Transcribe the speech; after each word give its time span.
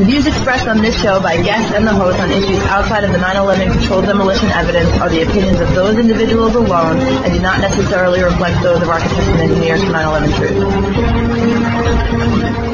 The 0.00 0.06
views 0.06 0.26
expressed 0.26 0.66
on 0.66 0.78
this 0.78 0.98
show 0.98 1.20
by 1.20 1.36
guests 1.42 1.74
and 1.74 1.86
the 1.86 1.92
host 1.92 2.18
on 2.18 2.30
issues 2.30 2.58
outside 2.72 3.04
of 3.04 3.12
the 3.12 3.18
9-11 3.18 3.70
controlled 3.70 4.06
demolition 4.06 4.48
evidence 4.48 4.88
are 4.98 5.10
the 5.10 5.20
opinions 5.20 5.60
of 5.60 5.74
those 5.74 5.98
individuals 5.98 6.54
alone 6.54 6.96
and 7.00 7.34
do 7.34 7.38
not 7.38 7.60
necessarily 7.60 8.22
reflect 8.22 8.62
those 8.62 8.80
of 8.80 8.88
architects 8.88 9.28
and 9.28 9.40
engineers 9.40 9.84
for 9.84 9.90
9-11 9.90 10.36
Truth. 12.56 12.69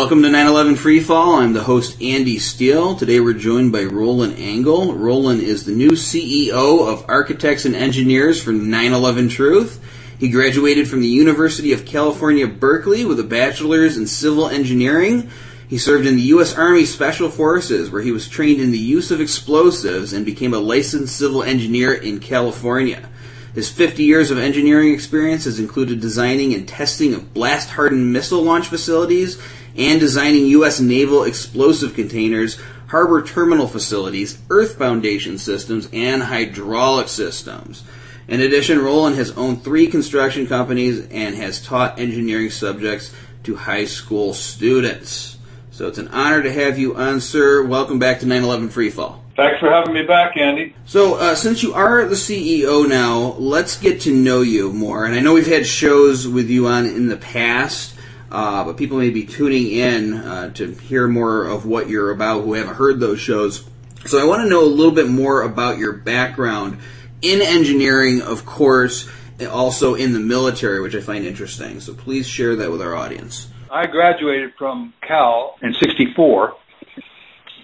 Welcome 0.00 0.22
to 0.22 0.30
9/11 0.30 0.76
Freefall. 0.76 1.42
I'm 1.42 1.52
the 1.52 1.64
host 1.64 2.00
Andy 2.00 2.38
Steele. 2.38 2.94
Today 2.94 3.20
we're 3.20 3.34
joined 3.34 3.70
by 3.70 3.84
Roland 3.84 4.38
Angle. 4.38 4.94
Roland 4.94 5.42
is 5.42 5.64
the 5.64 5.72
new 5.72 5.90
CEO 5.90 6.88
of 6.88 7.04
Architects 7.06 7.66
and 7.66 7.76
Engineers 7.76 8.40
for 8.40 8.50
9/11 8.50 9.28
Truth. 9.28 9.78
He 10.18 10.28
graduated 10.28 10.88
from 10.88 11.02
the 11.02 11.08
University 11.08 11.74
of 11.74 11.84
California, 11.84 12.46
Berkeley 12.46 13.04
with 13.04 13.20
a 13.20 13.24
bachelor's 13.24 13.98
in 13.98 14.06
civil 14.06 14.48
engineering. 14.48 15.28
He 15.68 15.76
served 15.76 16.06
in 16.06 16.16
the 16.16 16.32
U.S. 16.32 16.54
Army 16.54 16.86
Special 16.86 17.28
Forces, 17.28 17.90
where 17.90 18.00
he 18.00 18.10
was 18.10 18.26
trained 18.26 18.62
in 18.62 18.72
the 18.72 18.78
use 18.78 19.10
of 19.10 19.20
explosives 19.20 20.14
and 20.14 20.24
became 20.24 20.54
a 20.54 20.58
licensed 20.58 21.14
civil 21.14 21.42
engineer 21.42 21.92
in 21.92 22.20
California. 22.20 23.06
His 23.52 23.68
50 23.68 24.04
years 24.04 24.30
of 24.30 24.38
engineering 24.38 24.94
experience 24.94 25.44
has 25.44 25.58
included 25.58 26.00
designing 26.00 26.54
and 26.54 26.68
testing 26.68 27.14
of 27.14 27.34
blast 27.34 27.70
hardened 27.70 28.12
missile 28.12 28.42
launch 28.42 28.68
facilities 28.68 29.38
and 29.80 29.98
designing 29.98 30.44
U.S. 30.46 30.78
naval 30.78 31.24
explosive 31.24 31.94
containers, 31.94 32.60
harbor 32.88 33.22
terminal 33.22 33.66
facilities, 33.66 34.38
earth 34.50 34.76
foundation 34.76 35.38
systems, 35.38 35.88
and 35.92 36.22
hydraulic 36.22 37.08
systems. 37.08 37.82
In 38.28 38.42
addition, 38.42 38.78
Roland 38.78 39.16
has 39.16 39.30
owned 39.32 39.64
three 39.64 39.86
construction 39.86 40.46
companies 40.46 41.08
and 41.08 41.34
has 41.34 41.62
taught 41.62 41.98
engineering 41.98 42.50
subjects 42.50 43.12
to 43.44 43.56
high 43.56 43.86
school 43.86 44.34
students. 44.34 45.38
So 45.70 45.88
it's 45.88 45.98
an 45.98 46.08
honor 46.08 46.42
to 46.42 46.52
have 46.52 46.78
you 46.78 46.94
on, 46.94 47.20
sir. 47.20 47.64
Welcome 47.64 47.98
back 47.98 48.20
to 48.20 48.26
9/11 48.26 48.68
Freefall. 48.68 49.16
Thanks 49.34 49.60
for 49.60 49.70
having 49.70 49.94
me 49.94 50.02
back, 50.02 50.36
Andy. 50.36 50.74
So, 50.84 51.14
uh, 51.14 51.34
since 51.34 51.62
you 51.62 51.72
are 51.72 52.04
the 52.04 52.16
CEO 52.16 52.86
now, 52.86 53.34
let's 53.38 53.78
get 53.78 54.02
to 54.02 54.12
know 54.12 54.42
you 54.42 54.70
more. 54.74 55.06
And 55.06 55.14
I 55.14 55.20
know 55.20 55.32
we've 55.32 55.46
had 55.46 55.66
shows 55.66 56.28
with 56.28 56.50
you 56.50 56.66
on 56.66 56.84
in 56.84 57.08
the 57.08 57.16
past. 57.16 57.94
Uh, 58.30 58.64
but 58.64 58.76
people 58.76 58.98
may 58.98 59.10
be 59.10 59.24
tuning 59.24 59.72
in 59.72 60.14
uh, 60.14 60.52
to 60.54 60.72
hear 60.72 61.08
more 61.08 61.44
of 61.46 61.66
what 61.66 61.88
you're 61.88 62.10
about 62.10 62.44
who 62.44 62.54
haven't 62.54 62.74
heard 62.74 63.00
those 63.00 63.20
shows. 63.20 63.68
So 64.06 64.20
I 64.20 64.24
want 64.24 64.42
to 64.42 64.48
know 64.48 64.62
a 64.62 64.66
little 64.66 64.94
bit 64.94 65.08
more 65.08 65.42
about 65.42 65.78
your 65.78 65.92
background 65.92 66.78
in 67.22 67.42
engineering, 67.42 68.22
of 68.22 68.46
course, 68.46 69.08
also 69.50 69.94
in 69.94 70.12
the 70.12 70.20
military, 70.20 70.80
which 70.80 70.94
I 70.94 71.00
find 71.00 71.26
interesting. 71.26 71.80
So 71.80 71.94
please 71.94 72.26
share 72.26 72.56
that 72.56 72.70
with 72.70 72.80
our 72.80 72.94
audience. 72.94 73.48
I 73.70 73.86
graduated 73.86 74.52
from 74.58 74.94
Cal 75.06 75.56
in 75.62 75.74
64, 75.74 76.56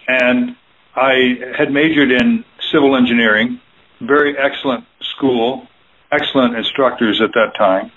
and 0.08 0.56
I 0.94 1.52
had 1.56 1.72
majored 1.72 2.10
in 2.10 2.44
civil 2.72 2.96
engineering, 2.96 3.60
very 4.00 4.36
excellent 4.38 4.84
school, 5.00 5.66
excellent 6.12 6.56
instructors 6.56 7.20
at 7.20 7.32
that 7.34 7.54
time. 7.56 7.90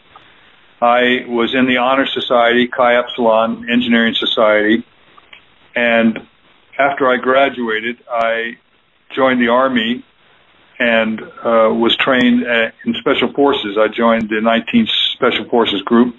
I 0.81 1.25
was 1.27 1.53
in 1.53 1.67
the 1.67 1.77
Honor 1.77 2.05
Society, 2.05 2.67
Chi 2.67 2.95
Epsilon 2.95 3.69
Engineering 3.69 4.15
Society, 4.15 4.85
and 5.75 6.19
after 6.77 7.09
I 7.09 7.17
graduated, 7.17 7.97
I 8.09 8.57
joined 9.13 9.41
the 9.41 9.49
Army 9.49 10.05
and 10.79 11.21
uh, 11.21 11.73
was 11.73 11.97
trained 11.97 12.47
uh, 12.47 12.71
in 12.85 12.93
Special 13.01 13.33
Forces. 13.33 13.77
I 13.77 13.89
joined 13.89 14.29
the 14.29 14.35
19th 14.35 14.89
Special 15.13 15.49
Forces 15.49 15.81
Group, 15.81 16.15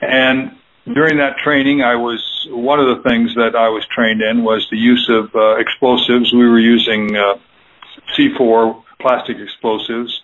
and 0.00 0.56
during 0.86 1.18
that 1.18 1.36
training, 1.36 1.82
I 1.82 1.96
was 1.96 2.46
one 2.50 2.80
of 2.80 2.96
the 2.96 3.08
things 3.08 3.34
that 3.34 3.54
I 3.54 3.68
was 3.68 3.84
trained 3.86 4.22
in 4.22 4.42
was 4.42 4.66
the 4.70 4.78
use 4.78 5.10
of 5.10 5.34
uh, 5.34 5.56
explosives. 5.56 6.32
We 6.32 6.48
were 6.48 6.58
using 6.58 7.14
uh, 7.14 7.34
C4 8.16 8.82
plastic 8.98 9.36
explosives, 9.38 10.22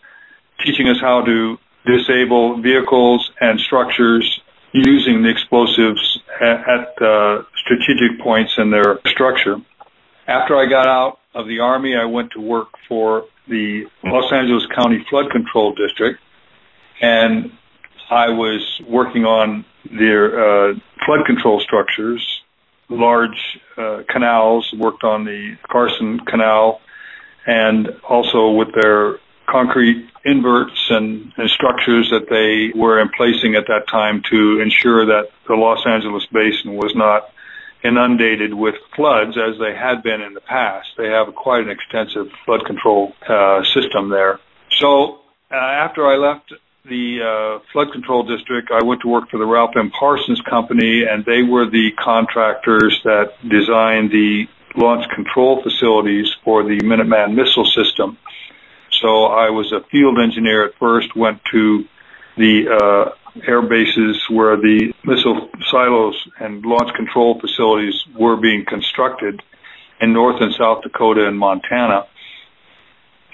teaching 0.64 0.88
us 0.88 0.98
how 1.00 1.22
to 1.22 1.58
disable 1.86 2.60
vehicles 2.60 3.30
and 3.40 3.60
structures 3.60 4.40
using 4.72 5.22
the 5.22 5.28
explosives 5.28 6.18
at, 6.40 7.00
uh, 7.00 7.42
strategic 7.56 8.20
points 8.20 8.52
in 8.58 8.70
their 8.70 8.98
structure. 9.06 9.56
After 10.26 10.56
I 10.56 10.66
got 10.66 10.88
out 10.88 11.18
of 11.34 11.46
the 11.46 11.60
Army, 11.60 11.96
I 11.96 12.06
went 12.06 12.32
to 12.32 12.40
work 12.40 12.68
for 12.88 13.26
the 13.46 13.86
Los 14.02 14.32
Angeles 14.32 14.66
County 14.74 15.04
Flood 15.08 15.30
Control 15.30 15.74
District, 15.74 16.18
and 17.00 17.52
I 18.10 18.30
was 18.30 18.80
working 18.88 19.24
on 19.24 19.64
their 19.90 20.70
uh, 20.70 20.74
flood 21.04 21.26
control 21.26 21.60
structures, 21.60 22.42
large 22.88 23.58
uh, 23.76 24.02
canals, 24.08 24.72
worked 24.76 25.04
on 25.04 25.24
the 25.24 25.56
Carson 25.70 26.20
Canal, 26.20 26.80
and 27.46 27.88
also 28.08 28.50
with 28.50 28.68
their 28.80 29.18
concrete 29.46 30.08
inverts 30.24 30.86
and, 30.90 31.32
and, 31.36 31.50
structures 31.50 32.10
that 32.10 32.28
they 32.28 32.78
were 32.78 33.00
in 33.00 33.08
placing 33.10 33.54
at 33.54 33.66
that 33.66 33.86
time 33.88 34.22
to 34.30 34.60
ensure 34.60 35.06
that 35.06 35.28
the 35.46 35.54
Los 35.54 35.86
Angeles 35.86 36.26
basin 36.32 36.76
was 36.76 36.94
not 36.94 37.30
inundated 37.82 38.54
with 38.54 38.74
floods 38.96 39.36
as 39.36 39.58
they 39.58 39.74
had 39.74 40.02
been 40.02 40.22
in 40.22 40.32
the 40.32 40.40
past. 40.40 40.88
They 40.96 41.08
have 41.08 41.34
quite 41.34 41.62
an 41.62 41.70
extensive 41.70 42.30
flood 42.44 42.64
control 42.64 43.12
uh, 43.28 43.62
system 43.64 44.08
there. 44.08 44.40
So 44.78 45.20
uh, 45.50 45.56
after 45.56 46.06
I 46.06 46.16
left 46.16 46.52
the 46.84 47.20
uh, 47.22 47.64
flood 47.72 47.92
control 47.92 48.22
district, 48.22 48.70
I 48.70 48.82
went 48.82 49.02
to 49.02 49.08
work 49.08 49.30
for 49.30 49.38
the 49.38 49.46
Ralph 49.46 49.76
M. 49.76 49.90
Parsons 49.90 50.40
Company, 50.48 51.04
and 51.04 51.24
they 51.24 51.42
were 51.42 51.68
the 51.68 51.92
contractors 51.92 53.00
that 53.04 53.32
designed 53.46 54.10
the 54.10 54.46
launch 54.76 55.08
control 55.14 55.62
facilities 55.62 56.34
for 56.44 56.62
the 56.62 56.80
Minuteman 56.80 57.34
missile 57.34 57.64
system. 57.64 58.18
So 59.04 59.24
I 59.26 59.50
was 59.50 59.70
a 59.70 59.80
field 59.90 60.18
engineer 60.18 60.64
at 60.64 60.76
first, 60.80 61.14
went 61.14 61.42
to 61.52 61.84
the 62.38 62.70
uh, 62.72 63.40
air 63.46 63.60
bases 63.60 64.16
where 64.30 64.56
the 64.56 64.94
missile 65.04 65.50
silos 65.70 66.14
and 66.40 66.64
launch 66.64 66.94
control 66.96 67.38
facilities 67.38 68.02
were 68.18 68.38
being 68.38 68.64
constructed 68.66 69.42
in 70.00 70.14
North 70.14 70.40
and 70.40 70.54
South 70.54 70.84
Dakota 70.84 71.28
and 71.28 71.38
Montana. 71.38 72.06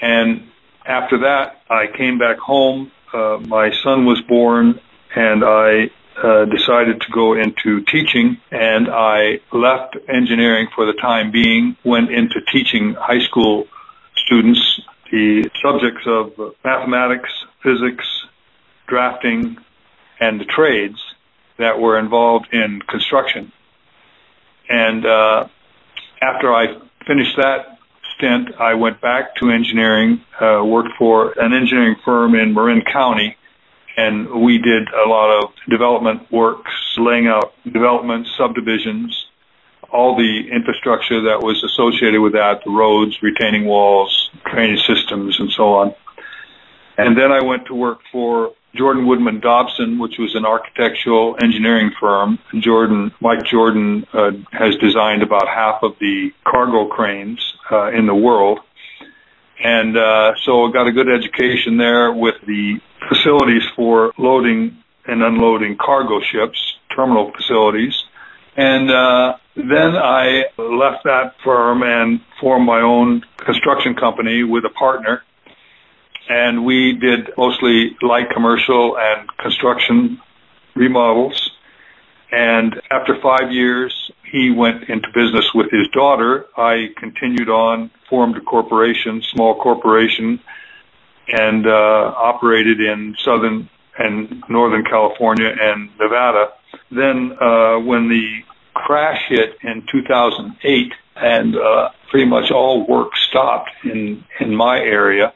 And 0.01 0.49
after 0.85 1.21
that, 1.21 1.63
I 1.71 1.87
came 1.97 2.19
back 2.19 2.39
home. 2.39 2.91
Uh, 3.15 3.39
my 3.39 3.71
son 3.85 4.07
was 4.07 4.21
born, 4.23 4.81
and 5.15 5.45
I 5.45 5.91
uh, 6.21 6.47
decided 6.47 7.01
to 7.03 7.13
go 7.13 7.35
into 7.35 7.85
teaching, 7.85 8.39
and 8.51 8.89
I 8.91 9.39
left 9.53 9.97
engineering 10.09 10.67
for 10.75 10.85
the 10.85 10.95
time 10.95 11.31
being, 11.31 11.77
went 11.85 12.11
into 12.11 12.41
teaching 12.51 12.95
high 12.95 13.21
school 13.21 13.69
students 14.17 14.81
the 15.11 15.51
subjects 15.63 16.07
of 16.07 16.55
mathematics, 16.65 17.31
physics, 17.63 18.07
drafting, 18.87 19.57
and 20.21 20.41
the 20.41 20.45
trades 20.45 20.99
that 21.59 21.79
were 21.79 21.99
involved 21.99 22.49
in 22.53 22.81
construction. 22.81 23.53
And 24.69 25.05
uh, 25.05 25.49
after 26.23 26.55
I 26.55 26.79
finished 27.07 27.37
that 27.37 27.79
stint, 28.17 28.55
I 28.59 28.75
went 28.75 29.01
back 29.01 29.37
to 29.37 29.51
engineering, 29.51 30.23
uh, 30.41 30.63
worked 30.65 30.97
for 30.99 31.33
an 31.39 31.53
engineering 31.53 31.97
firm 32.05 32.35
in 32.35 32.55
Marin 32.55 32.83
County, 32.83 33.37
and 33.97 34.31
we 34.31 34.59
did 34.59 34.89
a 34.89 35.09
lot 35.09 35.43
of 35.43 35.53
development 35.69 36.31
works, 36.31 36.73
laying 36.97 37.27
out 37.27 37.53
development 37.65 38.27
subdivisions, 38.37 39.27
all 39.93 40.17
the 40.17 40.49
infrastructure 40.51 41.23
that 41.23 41.43
was 41.43 41.63
associated 41.65 42.21
with 42.21 42.33
that, 42.33 42.63
the 42.65 42.71
roads, 42.71 43.17
retaining 43.23 43.65
walls, 43.65 44.31
drainage 44.51 44.85
systems, 44.87 45.39
and 45.41 45.51
so 45.51 45.75
on. 45.75 45.95
And 46.97 47.17
then 47.17 47.33
I 47.33 47.43
went 47.43 47.67
to 47.67 47.75
work 47.75 48.01
for 48.13 48.53
Jordan 48.75 49.07
Woodman 49.07 49.41
Dobson, 49.41 49.99
which 49.99 50.19
was 50.19 50.35
an 50.35 50.45
architectural 50.45 51.37
engineering 51.43 51.91
firm. 51.99 52.39
Jordan, 52.61 53.13
Mike 53.21 53.45
Jordan, 53.45 54.07
uh, 54.13 54.31
has 54.53 54.77
designed 54.77 55.23
about 55.23 55.49
half 55.49 55.83
of 55.83 55.93
the 55.99 56.31
cargo 56.45 56.87
cranes 56.87 57.41
uh, 57.71 57.91
in 57.91 58.07
the 58.07 58.15
world. 58.15 58.61
And 59.63 59.97
uh, 59.97 60.33
so 60.45 60.67
I 60.67 60.73
got 60.73 60.87
a 60.87 60.93
good 60.93 61.09
education 61.09 61.77
there 61.77 62.13
with 62.13 62.37
the 62.47 62.81
facilities 63.09 63.63
for 63.75 64.13
loading 64.17 64.77
and 65.07 65.23
unloading 65.23 65.77
cargo 65.77 66.21
ships, 66.21 66.59
terminal 66.95 67.33
facilities. 67.33 67.95
And 68.57 68.91
uh, 68.91 69.37
then 69.57 69.97
I 69.97 70.45
left 70.57 71.05
that 71.05 71.35
firm 71.43 71.83
and 71.83 72.21
formed 72.41 72.67
my 72.67 72.81
own 72.81 73.23
construction 73.39 73.95
company 73.95 74.45
with 74.45 74.65
a 74.65 74.71
partner. 74.71 75.23
And 76.29 76.65
we 76.65 76.93
did 76.93 77.31
mostly 77.37 77.97
light 78.03 78.31
commercial 78.33 78.97
and 78.97 79.29
construction 79.39 80.21
remodels. 80.77 81.51
And 82.31 82.81
after 82.91 83.21
five 83.21 83.51
years, 83.51 84.13
he 84.31 84.51
went 84.51 84.89
into 84.89 85.09
business 85.13 85.53
with 85.53 85.71
his 85.73 85.89
daughter. 85.89 86.47
I 86.57 86.91
continued 86.97 87.49
on, 87.49 87.91
formed 88.09 88.37
a 88.37 88.41
corporation, 88.41 89.23
small 89.23 89.57
corporation, 89.57 90.39
and 91.27 91.67
uh, 91.67 92.15
operated 92.17 92.81
in 92.81 93.17
Southern 93.19 93.69
and 93.99 94.43
Northern 94.49 94.85
California 94.85 95.53
and 95.61 95.91
Nevada. 95.99 96.53
Then, 96.91 97.37
uh, 97.41 97.79
when 97.81 98.09
the 98.09 98.43
crash 98.87 99.29
hit 99.29 99.57
in 99.63 99.87
2008, 99.91 100.93
and 101.17 101.57
uh, 101.57 101.91
pretty 102.11 102.27
much 102.27 102.51
all 102.51 102.87
work 102.87 103.17
stopped 103.17 103.71
in 103.85 104.25
in 104.39 104.55
my 104.55 104.79
area, 104.79 105.33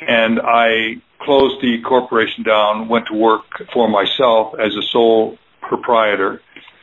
and 0.00 0.40
I 0.42 1.00
closed 1.20 1.62
the 1.62 1.80
corporation 1.80 2.44
down, 2.44 2.88
went 2.88 3.06
to 3.06 3.14
work 3.14 3.44
for 3.72 3.88
myself 3.88 4.54
as 4.58 4.76
a 4.76 4.82
sole 4.82 5.38
proprietor, 5.60 6.42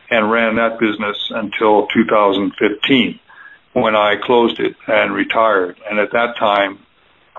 and 0.10 0.32
ran 0.32 0.56
that 0.56 0.80
business 0.80 1.18
until 1.30 1.88
2015, 1.88 3.20
when 3.74 3.96
I 3.96 4.16
closed 4.22 4.60
it 4.60 4.76
and 4.88 5.14
retired. 5.14 5.80
And 5.90 6.00
at 6.00 6.12
that 6.12 6.36
time, 6.38 6.80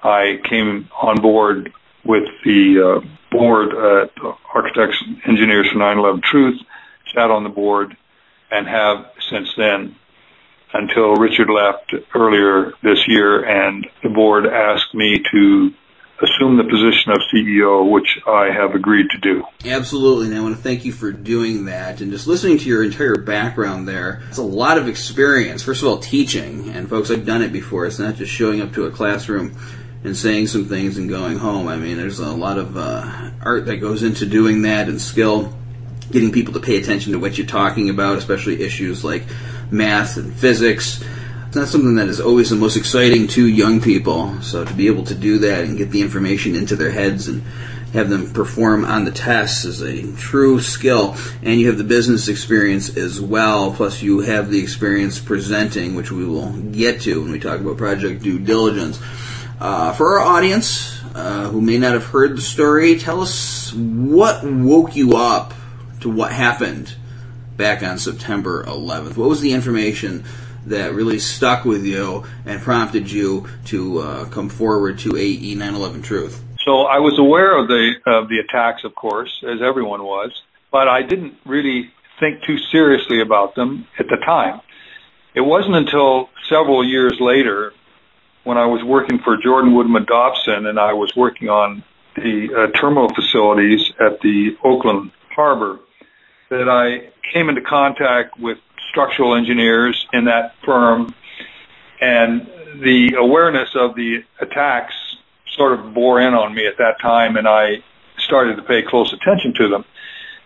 I 0.02 0.40
came 0.44 0.88
on 1.00 1.20
board 1.20 1.72
with 2.04 2.24
the 2.44 3.02
uh, 3.02 3.06
board 3.30 3.74
at 3.74 4.10
Architects 4.54 5.02
Engineers 5.26 5.68
for 5.70 5.78
9/11 5.78 6.22
Truth, 6.22 6.60
sat 7.14 7.30
on 7.30 7.44
the 7.44 7.50
board, 7.50 7.96
and 8.52 8.68
have 8.68 9.10
since 9.30 9.48
then 9.56 9.96
until 10.74 11.14
Richard 11.16 11.50
left 11.50 11.94
earlier 12.14 12.72
this 12.82 13.06
year 13.08 13.44
and 13.44 13.86
the 14.02 14.08
board 14.08 14.46
asked 14.46 14.94
me 14.94 15.22
to 15.30 15.72
assume 16.22 16.56
the 16.56 16.64
position 16.64 17.10
of 17.10 17.18
CEO, 17.34 17.90
which 17.90 18.18
I 18.26 18.50
have 18.52 18.74
agreed 18.74 19.10
to 19.10 19.18
do. 19.18 19.44
Absolutely, 19.64 20.26
and 20.26 20.36
I 20.36 20.40
want 20.40 20.56
to 20.56 20.62
thank 20.62 20.84
you 20.84 20.92
for 20.92 21.10
doing 21.10 21.64
that. 21.64 22.00
And 22.00 22.12
just 22.12 22.28
listening 22.28 22.58
to 22.58 22.68
your 22.68 22.84
entire 22.84 23.16
background 23.16 23.88
there, 23.88 24.22
it's 24.28 24.38
a 24.38 24.42
lot 24.42 24.78
of 24.78 24.86
experience. 24.86 25.62
First 25.62 25.82
of 25.82 25.88
all, 25.88 25.98
teaching, 25.98 26.70
and 26.70 26.88
folks, 26.88 27.10
I've 27.10 27.26
done 27.26 27.42
it 27.42 27.52
before. 27.52 27.86
It's 27.86 27.98
not 27.98 28.14
just 28.14 28.32
showing 28.32 28.60
up 28.60 28.72
to 28.74 28.86
a 28.86 28.90
classroom 28.90 29.56
and 30.04 30.16
saying 30.16 30.46
some 30.46 30.66
things 30.66 30.96
and 30.96 31.08
going 31.08 31.38
home. 31.38 31.66
I 31.66 31.76
mean, 31.76 31.96
there's 31.96 32.20
a 32.20 32.30
lot 32.30 32.58
of 32.58 32.76
uh, 32.76 33.30
art 33.40 33.66
that 33.66 33.78
goes 33.78 34.02
into 34.02 34.24
doing 34.24 34.62
that 34.62 34.88
and 34.88 35.00
skill 35.00 35.52
getting 36.12 36.30
people 36.30 36.54
to 36.54 36.60
pay 36.60 36.76
attention 36.76 37.12
to 37.12 37.18
what 37.18 37.36
you're 37.36 37.46
talking 37.46 37.90
about, 37.90 38.18
especially 38.18 38.62
issues 38.62 39.02
like 39.02 39.24
math 39.70 40.16
and 40.16 40.32
physics. 40.32 41.02
It's 41.46 41.56
not 41.56 41.68
something 41.68 41.96
that 41.96 42.08
is 42.08 42.20
always 42.20 42.50
the 42.50 42.56
most 42.56 42.76
exciting 42.76 43.26
to 43.28 43.46
young 43.46 43.80
people. 43.80 44.40
So 44.42 44.64
to 44.64 44.74
be 44.74 44.86
able 44.86 45.04
to 45.04 45.14
do 45.14 45.38
that 45.38 45.64
and 45.64 45.76
get 45.76 45.90
the 45.90 46.00
information 46.00 46.54
into 46.54 46.76
their 46.76 46.90
heads 46.90 47.28
and 47.28 47.42
have 47.92 48.08
them 48.08 48.32
perform 48.32 48.84
on 48.86 49.04
the 49.04 49.10
tests 49.10 49.64
is 49.64 49.82
a 49.82 50.16
true 50.16 50.60
skill. 50.60 51.16
And 51.42 51.60
you 51.60 51.66
have 51.66 51.76
the 51.76 51.84
business 51.84 52.28
experience 52.28 52.96
as 52.96 53.20
well, 53.20 53.72
plus 53.72 54.02
you 54.02 54.20
have 54.20 54.50
the 54.50 54.62
experience 54.62 55.18
presenting, 55.18 55.94
which 55.94 56.10
we 56.10 56.24
will 56.24 56.52
get 56.52 57.02
to 57.02 57.20
when 57.20 57.32
we 57.32 57.38
talk 57.38 57.60
about 57.60 57.76
project 57.76 58.22
due 58.22 58.38
diligence. 58.38 58.98
Uh, 59.60 59.92
for 59.92 60.18
our 60.18 60.36
audience 60.36 60.98
uh, 61.14 61.50
who 61.50 61.60
may 61.60 61.78
not 61.78 61.92
have 61.92 62.06
heard 62.06 62.36
the 62.36 62.40
story, 62.40 62.98
tell 62.98 63.20
us 63.20 63.72
what 63.74 64.42
woke 64.42 64.96
you 64.96 65.16
up 65.16 65.52
to 66.02 66.10
what 66.10 66.32
happened 66.32 66.94
back 67.56 67.82
on 67.82 67.98
September 67.98 68.64
11th. 68.64 69.16
What 69.16 69.28
was 69.28 69.40
the 69.40 69.52
information 69.52 70.24
that 70.66 70.94
really 70.94 71.18
stuck 71.18 71.64
with 71.64 71.84
you 71.84 72.24
and 72.46 72.60
prompted 72.60 73.10
you 73.10 73.48
to 73.66 73.98
uh, 73.98 74.24
come 74.26 74.48
forward 74.48 74.98
to 75.00 75.16
AE 75.16 75.54
9/11 75.54 76.02
Truth? 76.04 76.42
So 76.64 76.82
I 76.82 76.98
was 76.98 77.18
aware 77.18 77.56
of 77.56 77.66
the 77.68 77.94
of 78.06 78.28
the 78.28 78.38
attacks, 78.38 78.84
of 78.84 78.94
course, 78.94 79.42
as 79.42 79.60
everyone 79.60 80.02
was, 80.04 80.30
but 80.70 80.88
I 80.88 81.02
didn't 81.02 81.34
really 81.44 81.90
think 82.20 82.44
too 82.44 82.58
seriously 82.70 83.20
about 83.20 83.56
them 83.56 83.86
at 83.98 84.06
the 84.06 84.16
time. 84.24 84.60
It 85.34 85.40
wasn't 85.40 85.74
until 85.74 86.28
several 86.48 86.86
years 86.86 87.18
later, 87.18 87.72
when 88.44 88.58
I 88.58 88.66
was 88.66 88.84
working 88.84 89.18
for 89.18 89.36
Jordan 89.36 89.74
Woodman 89.74 90.04
Dobson, 90.04 90.66
and 90.66 90.78
I 90.78 90.92
was 90.92 91.12
working 91.16 91.48
on 91.48 91.82
the 92.14 92.48
uh, 92.54 92.78
terminal 92.78 93.08
facilities 93.14 93.80
at 93.98 94.20
the 94.20 94.56
Oakland 94.62 95.10
Harbor, 95.34 95.80
that 96.52 96.68
I 96.68 97.08
came 97.32 97.48
into 97.48 97.62
contact 97.62 98.38
with 98.38 98.58
structural 98.90 99.34
engineers 99.34 100.06
in 100.12 100.26
that 100.26 100.54
firm, 100.66 101.14
and 101.98 102.46
the 102.76 103.14
awareness 103.16 103.70
of 103.74 103.94
the 103.94 104.22
attacks 104.38 104.94
sort 105.56 105.72
of 105.72 105.94
bore 105.94 106.20
in 106.20 106.34
on 106.34 106.54
me 106.54 106.66
at 106.66 106.76
that 106.76 107.00
time, 107.00 107.36
and 107.38 107.48
I 107.48 107.82
started 108.18 108.56
to 108.56 108.62
pay 108.62 108.82
close 108.82 109.14
attention 109.14 109.54
to 109.54 109.68
them. 109.68 109.84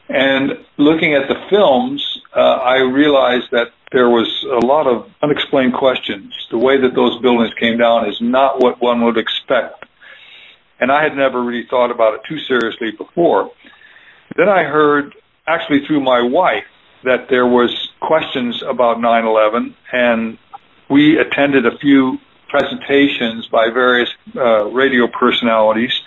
And 0.08 0.64
looking 0.76 1.14
at 1.14 1.26
the 1.26 1.44
films, 1.50 2.22
uh, 2.32 2.38
I 2.38 2.76
realized 2.82 3.50
that 3.50 3.72
there 3.90 4.08
was 4.08 4.28
a 4.44 4.64
lot 4.64 4.86
of 4.86 5.10
unexplained 5.22 5.74
questions. 5.74 6.32
The 6.52 6.58
way 6.58 6.80
that 6.80 6.94
those 6.94 7.20
buildings 7.20 7.52
came 7.54 7.78
down 7.78 8.08
is 8.08 8.20
not 8.20 8.60
what 8.60 8.80
one 8.80 9.04
would 9.04 9.18
expect. 9.18 9.86
And 10.78 10.92
I 10.92 11.02
had 11.02 11.16
never 11.16 11.42
really 11.42 11.66
thought 11.66 11.90
about 11.90 12.14
it 12.14 12.20
too 12.28 12.38
seriously 12.38 12.92
before. 12.92 13.50
Then 14.36 14.48
I 14.48 14.62
heard 14.62 15.14
actually 15.46 15.86
through 15.86 16.00
my 16.00 16.22
wife 16.22 16.64
that 17.04 17.28
there 17.28 17.46
was 17.46 17.70
questions 18.00 18.62
about 18.62 18.98
9/11, 18.98 19.74
and 19.92 20.38
we 20.88 21.18
attended 21.18 21.66
a 21.66 21.76
few 21.78 22.18
presentations 22.48 23.46
by 23.48 23.70
various 23.70 24.10
uh, 24.36 24.64
radio 24.66 25.06
personalities, 25.06 26.00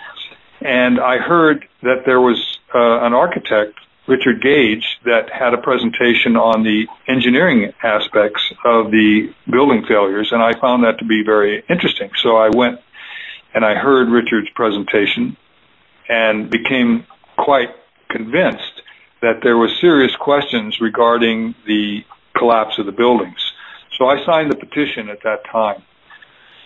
and 0.60 1.00
I 1.00 1.18
heard 1.18 1.66
that 1.82 2.04
there 2.04 2.20
was 2.20 2.58
uh, 2.74 3.00
an 3.06 3.14
architect, 3.14 3.74
Richard 4.06 4.42
Gage, 4.42 4.98
that 5.04 5.30
had 5.30 5.54
a 5.54 5.58
presentation 5.58 6.36
on 6.36 6.62
the 6.62 6.86
engineering 7.08 7.72
aspects 7.82 8.42
of 8.64 8.90
the 8.90 9.32
building 9.50 9.84
failures, 9.86 10.32
and 10.32 10.42
I 10.42 10.58
found 10.60 10.84
that 10.84 10.98
to 10.98 11.04
be 11.04 11.22
very 11.24 11.62
interesting. 11.68 12.10
So 12.22 12.36
I 12.36 12.50
went 12.50 12.80
and 13.54 13.64
I 13.64 13.74
heard 13.74 14.08
Richard's 14.08 14.50
presentation 14.54 15.36
and 16.08 16.50
became 16.50 17.06
quite 17.36 17.70
convinced 18.08 18.69
that 19.22 19.40
there 19.42 19.56
were 19.56 19.68
serious 19.80 20.14
questions 20.16 20.80
regarding 20.80 21.54
the 21.66 22.04
collapse 22.36 22.78
of 22.78 22.86
the 22.86 22.92
buildings. 22.92 23.52
So 23.98 24.06
I 24.06 24.24
signed 24.24 24.50
the 24.50 24.56
petition 24.56 25.08
at 25.08 25.22
that 25.24 25.44
time. 25.50 25.82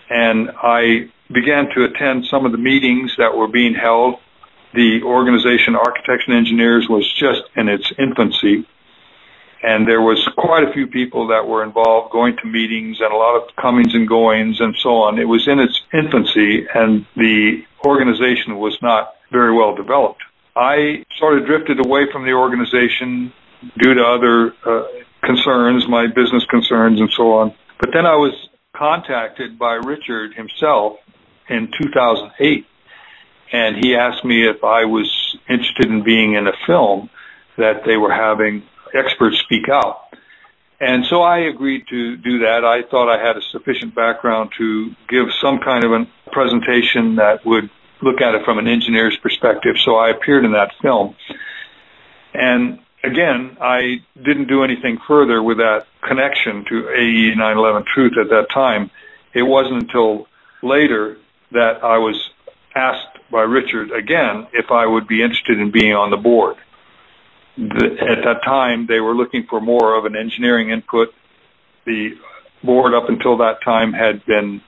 And 0.09 0.51
I 0.63 1.11
began 1.33 1.69
to 1.75 1.85
attend 1.85 2.27
some 2.27 2.47
of 2.47 2.53
the 2.53 2.59
meetings 2.59 3.15
that 3.19 3.37
were 3.37 3.49
being 3.49 3.75
held. 3.75 4.17
The 4.75 5.03
organization 5.03 5.75
Architects 5.75 6.25
and 6.27 6.37
Engineers 6.37 6.89
was 6.89 7.11
just 7.13 7.43
in 7.57 7.69
its 7.69 7.93
infancy. 7.99 8.67
And 9.63 9.89
there 9.89 10.03
was 10.03 10.29
quite 10.37 10.63
a 10.63 10.73
few 10.73 10.87
people 10.87 11.29
that 11.29 11.49
were 11.49 11.65
involved 11.65 12.13
going 12.13 12.37
to 12.37 12.47
meetings 12.47 13.01
and 13.01 13.13
a 13.13 13.17
lot 13.17 13.37
of 13.37 13.57
comings 13.57 13.95
and 13.95 14.07
goings 14.07 14.61
and 14.61 14.77
so 14.77 14.97
on. 14.97 15.19
It 15.19 15.25
was 15.25 15.49
in 15.49 15.59
its 15.59 15.81
infancy 15.93 16.67
and 16.75 17.07
the 17.17 17.65
organization 17.87 18.59
was 18.59 18.77
not 18.83 19.15
very 19.33 19.55
well 19.55 19.75
developed. 19.75 20.23
I 20.57 21.05
sort 21.19 21.39
of 21.39 21.47
drifted 21.47 21.85
away 21.85 22.11
from 22.13 22.25
the 22.25 22.33
organization 22.33 23.33
due 23.79 23.95
to 23.95 24.03
other 24.03 24.55
uh, 24.65 24.87
concerns, 25.23 25.89
my 25.89 26.07
business 26.07 26.45
concerns 26.47 27.01
and 27.01 27.11
so 27.11 27.35
on. 27.35 27.55
But 27.81 27.91
then 27.93 28.07
I 28.07 28.15
was 28.15 28.33
contacted 28.77 29.59
by 29.59 29.75
Richard 29.75 30.35
himself 30.35 30.99
in 31.49 31.71
2008 31.81 32.67
and 33.53 33.85
he 33.85 33.95
asked 33.95 34.25
me 34.25 34.49
if 34.49 34.65
I 34.65 34.85
was 34.85 35.37
interested 35.49 35.87
in 35.87 36.03
being 36.03 36.35
in 36.35 36.47
a 36.47 36.53
film 36.67 37.11
that 37.57 37.85
they 37.85 37.97
were 37.97 38.13
having 38.13 38.65
experts 38.93 39.39
speak 39.41 39.69
out. 39.69 40.01
And 40.81 41.05
so 41.07 41.23
I 41.23 41.39
agreed 41.39 41.85
to 41.89 42.17
do 42.17 42.41
that. 42.41 42.65
I 42.65 42.83
thought 42.83 43.09
I 43.09 43.25
had 43.25 43.37
a 43.37 43.43
sufficient 43.53 43.95
background 43.95 44.51
to 44.59 44.91
give 45.09 45.27
some 45.41 45.61
kind 45.61 45.85
of 45.85 45.93
a 45.93 46.07
presentation 46.33 47.17
that 47.17 47.47
would 47.47 47.71
look 48.05 48.21
at 48.21 48.35
it 48.35 48.45
from 48.45 48.59
an 48.59 48.69
engineer's 48.69 49.17
perspective. 49.17 49.77
So 49.79 49.97
I 49.97 50.11
appeared 50.11 50.45
in 50.45 50.53
that 50.53 50.73
film. 50.81 51.17
And 52.33 52.81
again, 53.03 53.57
I 53.61 54.03
didn't 54.17 54.49
do 54.49 54.63
anything 54.63 54.99
further 55.07 55.43
with 55.43 55.59
that 55.59 55.87
connection 56.03 56.65
to 56.67 56.89
AE 56.91 57.35
911 57.35 57.85
Truth 57.93 58.13
at 58.19 58.31
that 58.31 58.51
time. 58.51 58.91
It 59.33 59.43
wasn't 59.43 59.83
until 59.83 60.29
later 60.63 61.19
that 61.53 61.83
I 61.85 61.99
was 61.99 62.31
asked 62.75 63.19
by 63.31 63.43
Richard 63.43 63.93
again 63.93 64.49
if 64.53 64.71
I 64.71 64.87
would 64.87 65.07
be 65.07 65.23
interested 65.23 65.59
in 65.59 65.71
being 65.71 65.95
on 65.95 66.11
the 66.11 66.17
board. 66.17 66.57
At 67.57 68.25
that 68.25 68.41
time, 68.45 68.87
they 68.87 69.01
were 69.01 69.15
looking 69.15 69.47
for 69.49 69.61
more 69.61 69.97
of 69.97 70.07
an 70.07 70.17
engineering 70.17 70.71
input. 70.71 71.15
The 71.85 72.19
board 72.65 72.95
up 72.95 73.09
until 73.09 73.37
that 73.39 73.63
time 73.63 73.93
had 73.93 74.25
been 74.27 74.61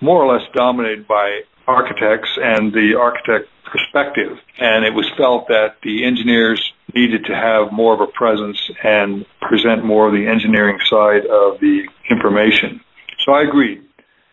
more 0.00 0.22
or 0.22 0.32
less 0.32 0.48
dominated 0.54 1.06
by 1.06 1.42
architects 1.66 2.30
and 2.40 2.72
the 2.72 2.94
architect 2.98 3.48
perspective. 3.64 4.38
And 4.58 4.84
it 4.84 4.94
was 4.94 5.10
felt 5.16 5.48
that 5.48 5.76
the 5.82 6.04
engineers 6.04 6.72
needed 6.94 7.24
to 7.26 7.34
have 7.34 7.72
more 7.72 7.94
of 7.94 8.00
a 8.00 8.06
presence 8.06 8.70
and 8.82 9.24
present 9.40 9.84
more 9.84 10.08
of 10.08 10.12
the 10.12 10.26
engineering 10.26 10.78
side 10.88 11.26
of 11.26 11.60
the 11.60 11.88
information. 12.10 12.80
So 13.24 13.32
I 13.32 13.42
agreed. 13.42 13.82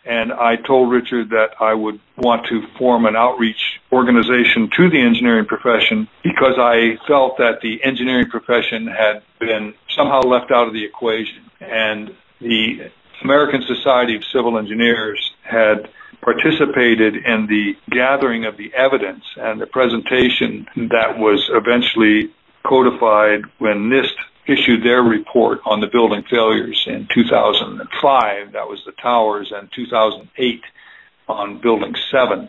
And 0.05 0.33
I 0.33 0.55
told 0.55 0.91
Richard 0.91 1.29
that 1.29 1.51
I 1.59 1.74
would 1.74 2.00
want 2.17 2.48
to 2.48 2.65
form 2.77 3.05
an 3.05 3.15
outreach 3.15 3.79
organization 3.91 4.69
to 4.75 4.89
the 4.89 5.00
engineering 5.00 5.45
profession 5.45 6.07
because 6.24 6.55
I 6.57 6.98
felt 7.07 7.38
that 7.38 7.62
the 7.62 7.83
engineering 7.83 8.29
profession 8.29 8.88
had 8.88 9.21
been 9.39 9.74
somehow 9.89 10.21
left 10.21 10.51
out 10.51 10.67
of 10.67 10.74
the 10.74 10.83
equation. 10.83 11.51
And 11.59 12.15
the 12.41 12.89
American 13.21 13.62
Society 13.62 14.15
of 14.15 14.24
Civil 14.25 14.57
Engineers 14.57 15.31
had 15.43 15.89
participated 16.33 17.15
in 17.15 17.48
the 17.48 17.75
gathering 17.89 18.45
of 18.45 18.55
the 18.55 18.71
evidence 18.75 19.24
and 19.36 19.59
the 19.59 19.65
presentation 19.65 20.67
that 20.75 21.17
was 21.17 21.50
eventually 21.51 22.29
codified 22.63 23.41
when 23.57 23.89
NIST 23.89 24.13
issued 24.45 24.83
their 24.83 25.01
report 25.01 25.59
on 25.65 25.79
the 25.81 25.88
building 25.88 26.24
failures 26.29 26.83
in 26.86 27.07
2005. 27.12 28.51
That 28.51 28.67
was 28.67 28.79
the 28.86 28.91
towers, 28.91 29.51
and 29.51 29.71
2008 29.74 30.62
on 31.27 31.59
Building 31.62 31.95
7. 32.12 32.48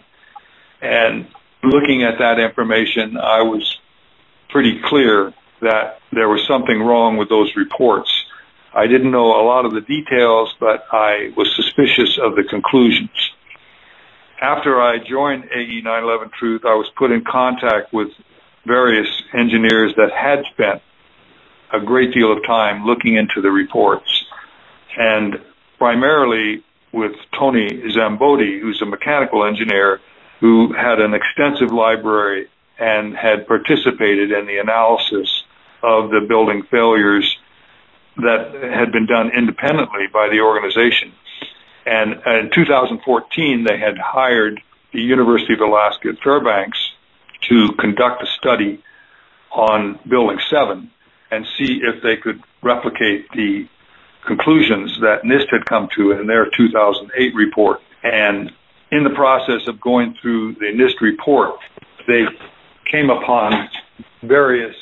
And 0.82 1.28
looking 1.62 2.02
at 2.02 2.18
that 2.18 2.38
information, 2.38 3.16
I 3.16 3.40
was 3.40 3.78
pretty 4.50 4.78
clear 4.84 5.32
that 5.62 6.00
there 6.12 6.28
was 6.28 6.46
something 6.46 6.82
wrong 6.82 7.16
with 7.16 7.30
those 7.30 7.56
reports. 7.56 8.10
I 8.74 8.86
didn't 8.86 9.10
know 9.10 9.40
a 9.40 9.44
lot 9.44 9.64
of 9.64 9.72
the 9.72 9.80
details, 9.80 10.54
but 10.60 10.84
I 10.92 11.32
was 11.34 11.50
suspicious 11.56 12.18
of 12.18 12.36
the 12.36 12.44
conclusions. 12.44 13.29
After 14.40 14.80
I 14.80 14.96
joined 14.98 15.50
AE 15.54 15.82
911 15.82 16.30
Truth, 16.30 16.62
I 16.64 16.74
was 16.74 16.90
put 16.96 17.12
in 17.12 17.22
contact 17.24 17.92
with 17.92 18.08
various 18.66 19.06
engineers 19.34 19.92
that 19.96 20.12
had 20.12 20.44
spent 20.52 20.80
a 21.70 21.78
great 21.78 22.14
deal 22.14 22.32
of 22.32 22.42
time 22.46 22.86
looking 22.86 23.16
into 23.16 23.42
the 23.42 23.50
reports. 23.50 24.24
And 24.96 25.42
primarily 25.76 26.64
with 26.90 27.12
Tony 27.38 27.68
Szamboti, 27.68 28.60
who's 28.60 28.80
a 28.80 28.86
mechanical 28.86 29.44
engineer 29.44 30.00
who 30.40 30.72
had 30.72 31.00
an 31.00 31.12
extensive 31.12 31.70
library 31.70 32.48
and 32.78 33.14
had 33.14 33.46
participated 33.46 34.32
in 34.32 34.46
the 34.46 34.56
analysis 34.56 35.44
of 35.82 36.08
the 36.08 36.22
building 36.26 36.62
failures 36.62 37.36
that 38.16 38.54
had 38.72 38.90
been 38.90 39.06
done 39.06 39.30
independently 39.36 40.06
by 40.10 40.30
the 40.30 40.40
organization. 40.40 41.12
And 41.90 42.22
in 42.24 42.50
2014, 42.54 43.64
they 43.64 43.76
had 43.76 43.98
hired 43.98 44.62
the 44.92 45.02
University 45.02 45.54
of 45.54 45.60
Alaska 45.60 46.10
at 46.10 46.20
Fairbanks 46.22 46.78
to 47.48 47.72
conduct 47.80 48.22
a 48.22 48.26
study 48.26 48.80
on 49.50 49.98
Building 50.08 50.38
7 50.48 50.88
and 51.32 51.46
see 51.58 51.80
if 51.82 52.00
they 52.00 52.16
could 52.16 52.44
replicate 52.62 53.28
the 53.32 53.66
conclusions 54.24 55.00
that 55.00 55.24
NIST 55.24 55.50
had 55.50 55.66
come 55.66 55.88
to 55.96 56.12
in 56.12 56.28
their 56.28 56.48
2008 56.56 57.34
report. 57.34 57.80
And 58.04 58.52
in 58.92 59.02
the 59.02 59.10
process 59.10 59.66
of 59.66 59.80
going 59.80 60.16
through 60.22 60.54
the 60.54 60.66
NIST 60.66 61.00
report, 61.00 61.58
they 62.06 62.24
came 62.84 63.10
upon 63.10 63.68
various 64.22 64.76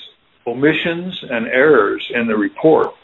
omissions 0.46 1.22
and 1.22 1.46
errors 1.46 2.06
in 2.12 2.26
the 2.26 2.36
report 2.36 2.94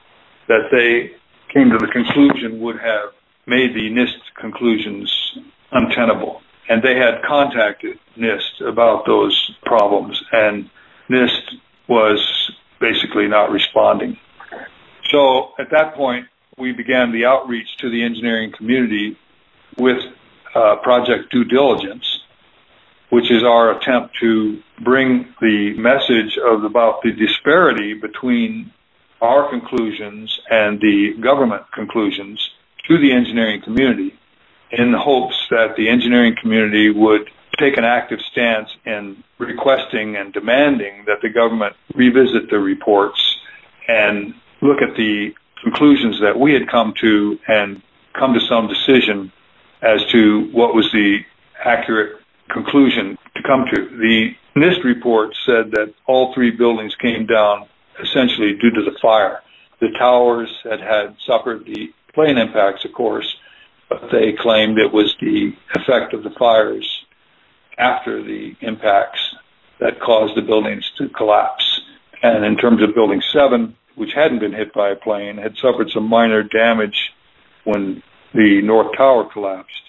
that 0.49 0.69
they 0.71 1.13
came 1.55 1.71
to 1.71 1.79
the 1.79 1.87
conclusion 1.87 2.61
would 2.61 2.79
have 2.79 3.14
made 3.47 3.75
the 3.75 3.91
NIST 3.91 4.21
conclusions 4.39 5.39
untenable. 5.73 6.41
And 6.69 6.83
they 6.83 6.97
had 6.97 7.23
contacted 7.23 7.99
NIST 8.17 8.67
about 8.67 9.05
those 9.07 9.53
problems, 9.65 10.23
and 10.33 10.71
NIST 11.11 11.43
was 11.89 12.51
basically 12.81 13.29
not 13.29 13.51
responding. 13.51 14.19
So 15.11 15.53
at 15.59 15.71
that 15.71 15.95
point, 15.95 16.27
we 16.57 16.73
began 16.73 17.13
the 17.13 17.27
outreach 17.27 17.77
to 17.79 17.91
the 17.91 18.03
engineering 18.03 18.53
community 18.57 19.19
with 19.77 19.99
uh, 20.55 20.77
Project 20.77 21.31
Due 21.31 21.45
Diligence, 21.45 22.21
which 23.11 23.31
is 23.31 23.43
our 23.43 23.77
attempt 23.79 24.17
to 24.21 24.63
bring 24.83 25.35
the 25.41 25.75
message 25.77 26.39
of 26.39 26.65
about 26.65 27.03
the 27.03 27.13
disparity 27.13 27.95
between 27.95 28.73
our 29.21 29.49
conclusions 29.51 30.41
and 30.51 30.81
the 30.81 31.15
government 31.21 31.63
conclusions 31.73 32.51
to 32.89 32.99
the 32.99 33.13
engineering 33.13 33.63
community 33.63 34.15
in 34.71 34.93
the 34.93 34.99
hopes 34.99 35.37
that 35.51 35.77
the 35.77 35.89
engineering 35.89 36.37
community 36.41 36.91
would 36.91 37.31
take 37.59 37.77
an 37.77 37.85
active 37.85 38.21
stance 38.21 38.69
in 38.85 39.23
requesting 39.39 40.17
and 40.17 40.33
demanding 40.33 41.05
that 41.07 41.21
the 41.23 41.29
government 41.29 41.75
revisit 41.95 42.51
the 42.51 42.59
reports 42.59 43.39
and 43.89 44.35
look 44.61 44.83
at 44.83 44.97
the 44.97 45.35
conclusions 45.63 46.21
that 46.21 46.39
we 46.39 46.53
had 46.53 46.69
come 46.69 46.93
to 47.01 47.39
and 47.49 47.81
come 48.13 48.35
to 48.35 48.41
some 48.41 48.67
decision 48.69 49.33
as 49.83 50.05
to 50.07 50.51
what 50.53 50.75
was 50.75 50.91
the 50.93 51.19
accurate 51.65 52.21
conclusion 52.51 53.19
to 53.35 53.43
come 53.43 53.67
to. 53.73 53.89
The 53.99 54.35
NIST 54.57 54.85
report 54.85 55.37
said 55.45 55.71
that 55.73 55.95
all 56.07 56.35
three 56.35 56.51
buildings 56.51 56.95
came 56.97 57.27
down 57.27 57.67
essentially 58.03 58.55
due 58.55 58.71
to 58.71 58.83
the 58.83 58.97
fire. 59.01 59.41
The 59.81 59.91
towers 59.99 60.51
had 60.65 60.81
had 60.81 61.17
suffered 61.27 61.65
the 61.67 61.93
plane 62.15 62.39
impacts, 62.39 62.85
of 62.85 62.93
course, 62.93 63.37
but 63.89 64.11
they 64.11 64.33
claimed 64.33 64.79
it 64.79 64.93
was 64.93 65.15
the 65.21 65.55
effect 65.75 66.15
of 66.15 66.23
the 66.23 66.31
fires 66.31 67.05
after 67.77 68.23
the 68.23 68.57
impacts 68.61 69.35
that 69.81 70.01
caused 70.01 70.37
the 70.37 70.43
buildings 70.43 70.91
to 70.97 71.09
collapse. 71.09 71.81
And 72.23 72.45
in 72.45 72.57
terms 72.57 72.83
of 72.83 72.95
Building 72.95 73.21
7, 73.33 73.77
which 73.97 74.13
hadn't 74.15 74.39
been 74.39 74.53
hit 74.53 74.73
by 74.73 74.91
a 74.91 74.97
plane, 74.97 75.37
had 75.37 75.57
suffered 75.57 75.91
some 75.91 76.09
minor 76.09 76.43
damage 76.43 77.13
when 77.65 78.03
the 78.33 78.63
North 78.63 78.97
Tower 78.97 79.25
collapsed. 79.25 79.83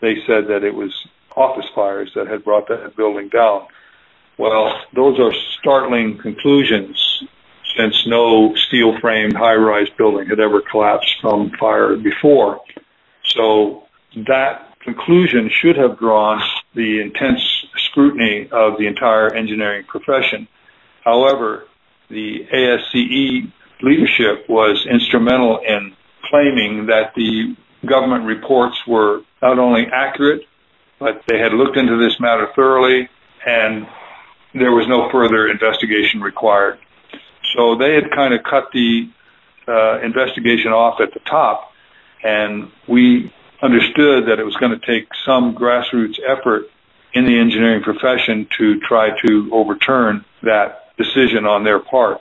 They 0.00 0.16
said 0.26 0.48
that 0.48 0.64
it 0.64 0.74
was 0.74 1.06
office 1.36 1.68
fires 1.74 2.12
that 2.14 2.26
had 2.26 2.44
brought 2.44 2.68
that 2.68 2.96
building 2.96 3.28
down. 3.28 3.66
Well, 4.38 4.80
those 4.94 5.18
are 5.18 5.32
startling 5.58 6.18
conclusions 6.18 7.24
since 7.76 8.06
no 8.06 8.54
steel 8.54 8.98
framed 9.00 9.34
high 9.34 9.54
rise 9.54 9.88
building 9.96 10.28
had 10.28 10.40
ever 10.40 10.60
collapsed 10.60 11.14
from 11.20 11.50
fire 11.58 11.96
before. 11.96 12.60
So 13.24 13.84
that 14.26 14.76
conclusion 14.80 15.50
should 15.50 15.76
have 15.76 15.98
drawn 15.98 16.42
the 16.74 17.00
intense 17.00 17.40
scrutiny 17.76 18.48
of 18.50 18.78
the 18.78 18.86
entire 18.86 19.32
engineering 19.34 19.84
profession. 19.86 20.48
However, 21.04 21.66
the 22.08 22.46
ASCE 22.52 23.50
leadership 23.80 24.48
was 24.48 24.86
instrumental 24.86 25.58
in 25.58 25.94
claiming 26.24 26.86
that 26.86 27.14
the 27.14 27.56
government 27.86 28.24
reports 28.24 28.76
were 28.86 29.22
not 29.40 29.58
only 29.58 29.86
accurate, 29.92 30.42
but 30.98 31.22
they 31.26 31.38
had 31.38 31.52
looked 31.52 31.76
into 31.76 31.96
this 31.96 32.20
matter 32.20 32.48
thoroughly 32.54 33.08
and 33.44 33.86
there 34.54 34.72
was 34.72 34.86
no 34.86 35.10
further 35.10 35.48
investigation 35.48 36.20
required. 36.20 36.78
So 37.54 37.76
they 37.76 37.94
had 37.94 38.10
kind 38.10 38.34
of 38.34 38.42
cut 38.42 38.70
the 38.72 39.10
uh, 39.68 40.00
investigation 40.00 40.72
off 40.72 41.00
at 41.00 41.12
the 41.12 41.20
top, 41.20 41.72
and 42.22 42.70
we 42.88 43.32
understood 43.62 44.26
that 44.26 44.38
it 44.38 44.44
was 44.44 44.56
going 44.56 44.78
to 44.78 44.86
take 44.86 45.08
some 45.24 45.54
grassroots 45.54 46.18
effort 46.26 46.64
in 47.14 47.24
the 47.26 47.38
engineering 47.38 47.82
profession 47.82 48.48
to 48.58 48.80
try 48.80 49.10
to 49.26 49.50
overturn 49.52 50.24
that 50.42 50.96
decision 50.96 51.46
on 51.46 51.62
their 51.62 51.78
part. 51.78 52.20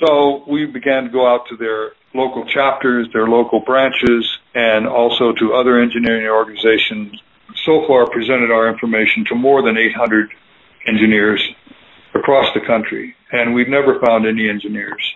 So 0.00 0.44
we 0.48 0.66
began 0.66 1.04
to 1.04 1.10
go 1.10 1.26
out 1.26 1.46
to 1.48 1.56
their 1.56 1.92
local 2.14 2.44
chapters, 2.46 3.08
their 3.12 3.28
local 3.28 3.60
branches, 3.60 4.38
and 4.54 4.86
also 4.86 5.32
to 5.32 5.54
other 5.54 5.80
engineering 5.80 6.26
organizations. 6.26 7.20
So 7.64 7.86
far 7.86 8.08
presented 8.10 8.50
our 8.50 8.68
information 8.68 9.24
to 9.26 9.34
more 9.34 9.62
than 9.62 9.76
800 9.76 10.30
engineers 10.86 11.46
across 12.14 12.52
the 12.54 12.60
country, 12.60 13.14
and 13.32 13.54
we've 13.54 13.68
never 13.68 13.98
found 14.00 14.26
any 14.26 14.48
engineers 14.48 15.14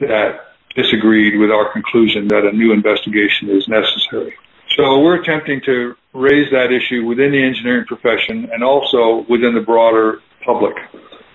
that 0.00 0.56
disagreed 0.74 1.38
with 1.38 1.50
our 1.50 1.72
conclusion 1.72 2.28
that 2.28 2.44
a 2.44 2.52
new 2.52 2.72
investigation 2.72 3.48
is 3.48 3.66
necessary. 3.66 4.34
So 4.76 5.00
we're 5.00 5.20
attempting 5.20 5.62
to 5.62 5.96
raise 6.12 6.50
that 6.50 6.70
issue 6.70 7.06
within 7.06 7.32
the 7.32 7.42
engineering 7.42 7.86
profession 7.86 8.50
and 8.52 8.62
also 8.62 9.24
within 9.28 9.54
the 9.54 9.62
broader 9.62 10.20
public. 10.44 10.76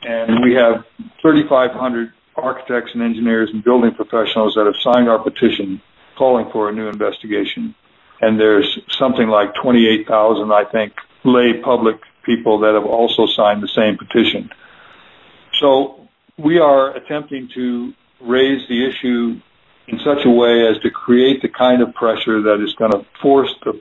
And 0.03 0.43
we 0.43 0.53
have 0.53 0.85
3,500 1.21 2.13
architects 2.35 2.91
and 2.93 3.01
engineers 3.01 3.49
and 3.51 3.63
building 3.63 3.93
professionals 3.93 4.53
that 4.55 4.65
have 4.65 4.75
signed 4.81 5.09
our 5.09 5.19
petition 5.19 5.81
calling 6.17 6.49
for 6.51 6.69
a 6.69 6.73
new 6.73 6.87
investigation. 6.87 7.73
And 8.21 8.39
there's 8.39 8.79
something 8.89 9.27
like 9.27 9.55
28,000, 9.55 10.51
I 10.51 10.65
think, 10.65 10.93
lay 11.23 11.53
public 11.53 11.97
people 12.23 12.59
that 12.59 12.75
have 12.75 12.85
also 12.85 13.25
signed 13.25 13.63
the 13.63 13.67
same 13.67 13.97
petition. 13.97 14.51
So 15.61 16.09
we 16.37 16.57
are 16.57 16.95
attempting 16.95 17.47
to 17.53 17.93
raise 18.19 18.67
the 18.67 18.85
issue 18.85 19.39
in 19.87 19.99
such 19.99 20.25
a 20.25 20.29
way 20.29 20.67
as 20.67 20.79
to 20.79 20.89
create 20.89 21.43
the 21.43 21.49
kind 21.49 21.83
of 21.83 21.93
pressure 21.93 22.41
that 22.41 22.63
is 22.63 22.73
going 22.73 22.91
to 22.91 23.05
force 23.21 23.53
the 23.63 23.79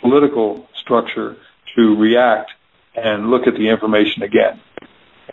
political 0.00 0.68
structure 0.76 1.36
to 1.74 1.96
react 1.96 2.52
and 2.94 3.28
look 3.28 3.48
at 3.48 3.54
the 3.54 3.68
information 3.68 4.22
again. 4.22 4.60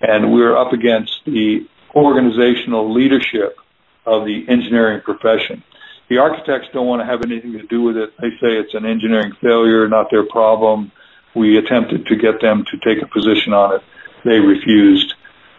And 0.01 0.33
we're 0.33 0.57
up 0.57 0.73
against 0.73 1.13
the 1.25 1.67
organizational 1.93 2.91
leadership 2.91 3.57
of 4.05 4.25
the 4.25 4.45
engineering 4.50 5.01
profession. 5.01 5.63
The 6.09 6.17
architects 6.17 6.69
don't 6.73 6.88
want 6.88 7.01
to 7.01 7.05
have 7.05 7.21
anything 7.23 7.53
to 7.53 7.67
do 7.67 7.83
with 7.83 7.97
it. 7.97 8.13
They 8.19 8.31
say 8.41 8.57
it's 8.57 8.73
an 8.73 8.85
engineering 8.85 9.33
failure, 9.41 9.88
not 9.88 10.07
their 10.09 10.25
problem. 10.25 10.91
We 11.35 11.57
attempted 11.57 12.07
to 12.07 12.15
get 12.15 12.41
them 12.41 12.65
to 12.71 12.77
take 12.79 13.03
a 13.03 13.07
position 13.07 13.53
on 13.53 13.75
it. 13.75 13.81
They 14.25 14.39
refused. 14.39 15.13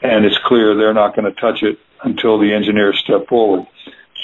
And 0.05 0.27
it's 0.27 0.39
clear 0.45 0.77
they're 0.77 0.95
not 0.95 1.17
going 1.17 1.33
to 1.33 1.41
touch 1.41 1.63
it 1.63 1.79
until 2.05 2.39
the 2.39 2.53
engineers 2.53 2.99
step 2.99 3.27
forward. 3.27 3.67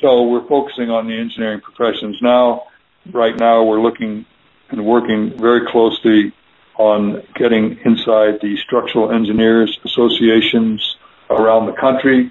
So 0.00 0.28
we're 0.28 0.46
focusing 0.46 0.90
on 0.90 1.08
the 1.08 1.14
engineering 1.14 1.60
professions 1.60 2.18
now. 2.20 2.64
Right 3.10 3.36
now 3.36 3.64
we're 3.64 3.80
looking 3.80 4.26
and 4.68 4.84
working 4.84 5.38
very 5.38 5.66
closely 5.66 6.32
on 6.76 7.22
getting 7.34 7.78
inside 7.84 8.40
the 8.40 8.56
structural 8.58 9.10
engineers 9.10 9.78
associations 9.84 10.96
around 11.30 11.66
the 11.66 11.72
country 11.72 12.30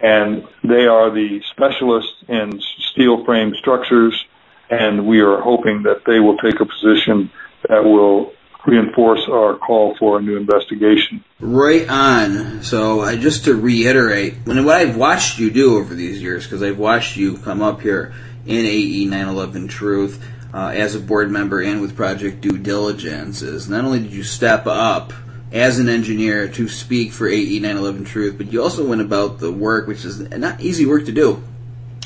and 0.00 0.46
they 0.62 0.86
are 0.86 1.10
the 1.10 1.42
specialists 1.50 2.24
in 2.28 2.60
steel 2.90 3.24
frame 3.24 3.52
structures 3.58 4.24
and 4.70 5.06
we 5.06 5.20
are 5.20 5.40
hoping 5.40 5.82
that 5.82 6.04
they 6.06 6.20
will 6.20 6.36
take 6.38 6.60
a 6.60 6.66
position 6.66 7.30
that 7.68 7.84
will 7.84 8.32
reinforce 8.66 9.26
our 9.28 9.56
call 9.56 9.96
for 9.96 10.18
a 10.18 10.22
new 10.22 10.36
investigation. 10.36 11.24
Right 11.40 11.88
on. 11.88 12.62
So, 12.62 13.00
uh, 13.00 13.16
just 13.16 13.44
to 13.44 13.54
reiterate, 13.54 14.34
when 14.44 14.64
what 14.64 14.76
I've 14.76 14.96
watched 14.96 15.38
you 15.38 15.50
do 15.50 15.76
over 15.76 15.94
these 15.94 16.22
years, 16.22 16.44
because 16.44 16.62
I've 16.62 16.78
watched 16.78 17.16
you 17.16 17.36
come 17.38 17.62
up 17.62 17.82
here 17.82 18.14
in 18.46 18.64
AE 18.64 19.06
911 19.06 19.68
Truth 19.68 20.24
uh, 20.52 20.68
as 20.74 20.94
a 20.94 21.00
board 21.00 21.30
member 21.30 21.60
and 21.60 21.80
with 21.80 21.96
Project 21.96 22.40
Due 22.40 22.58
Diligence, 22.58 23.42
is 23.42 23.68
not 23.68 23.84
only 23.84 24.00
did 24.00 24.12
you 24.12 24.22
step 24.22 24.66
up 24.66 25.12
as 25.52 25.78
an 25.78 25.88
engineer 25.88 26.48
to 26.48 26.68
speak 26.68 27.12
for 27.12 27.28
AE 27.28 27.58
911 27.60 28.04
Truth, 28.04 28.38
but 28.38 28.52
you 28.52 28.62
also 28.62 28.86
went 28.86 29.00
about 29.00 29.38
the 29.40 29.52
work, 29.52 29.86
which 29.86 30.04
is 30.04 30.20
not 30.20 30.60
easy 30.60 30.86
work 30.86 31.04
to 31.06 31.12
do. 31.12 31.42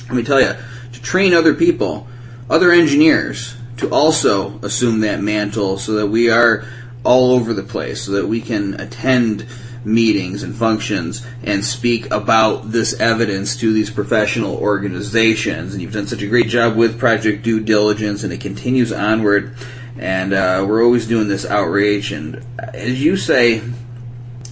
Let 0.06 0.14
me 0.14 0.22
tell 0.22 0.40
you, 0.40 0.54
to 0.92 1.02
train 1.02 1.34
other 1.34 1.54
people, 1.54 2.08
other 2.50 2.72
engineers, 2.72 3.54
to 3.78 3.90
also 3.90 4.58
assume 4.60 5.00
that 5.00 5.22
mantle 5.22 5.78
so 5.78 5.92
that 5.94 6.08
we 6.08 6.30
are 6.30 6.64
all 7.04 7.32
over 7.32 7.54
the 7.54 7.62
place, 7.62 8.02
so 8.02 8.12
that 8.12 8.26
we 8.26 8.40
can 8.40 8.78
attend 8.80 9.46
meetings 9.84 10.42
and 10.42 10.54
functions 10.54 11.26
and 11.42 11.64
speak 11.64 12.10
about 12.10 12.70
this 12.70 12.98
evidence 13.00 13.56
to 13.56 13.72
these 13.72 13.90
professional 13.90 14.56
organizations. 14.56 15.72
And 15.72 15.82
you've 15.82 15.92
done 15.92 16.06
such 16.06 16.22
a 16.22 16.26
great 16.26 16.48
job 16.48 16.76
with 16.76 16.98
Project 16.98 17.42
Due 17.42 17.60
Diligence, 17.60 18.24
and 18.24 18.32
it 18.32 18.40
continues 18.40 18.92
onward. 18.92 19.54
And 19.96 20.32
uh, 20.32 20.64
we're 20.68 20.84
always 20.84 21.06
doing 21.06 21.28
this 21.28 21.46
outreach. 21.46 22.12
And 22.12 22.44
as 22.58 23.02
you 23.02 23.16
say, 23.16 23.62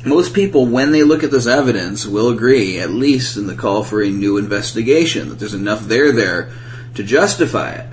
most 0.04 0.34
people, 0.34 0.66
when 0.66 0.92
they 0.92 1.02
look 1.02 1.24
at 1.24 1.30
this 1.30 1.46
evidence, 1.46 2.06
will 2.06 2.30
agree, 2.30 2.78
at 2.78 2.90
least 2.90 3.36
in 3.36 3.46
the 3.46 3.56
call 3.56 3.82
for 3.82 4.02
a 4.02 4.08
new 4.08 4.38
investigation, 4.38 5.28
that 5.28 5.38
there's 5.38 5.54
enough 5.54 5.82
there 5.82 6.12
there 6.12 6.52
to 6.94 7.02
justify 7.02 7.72
it. 7.72 7.86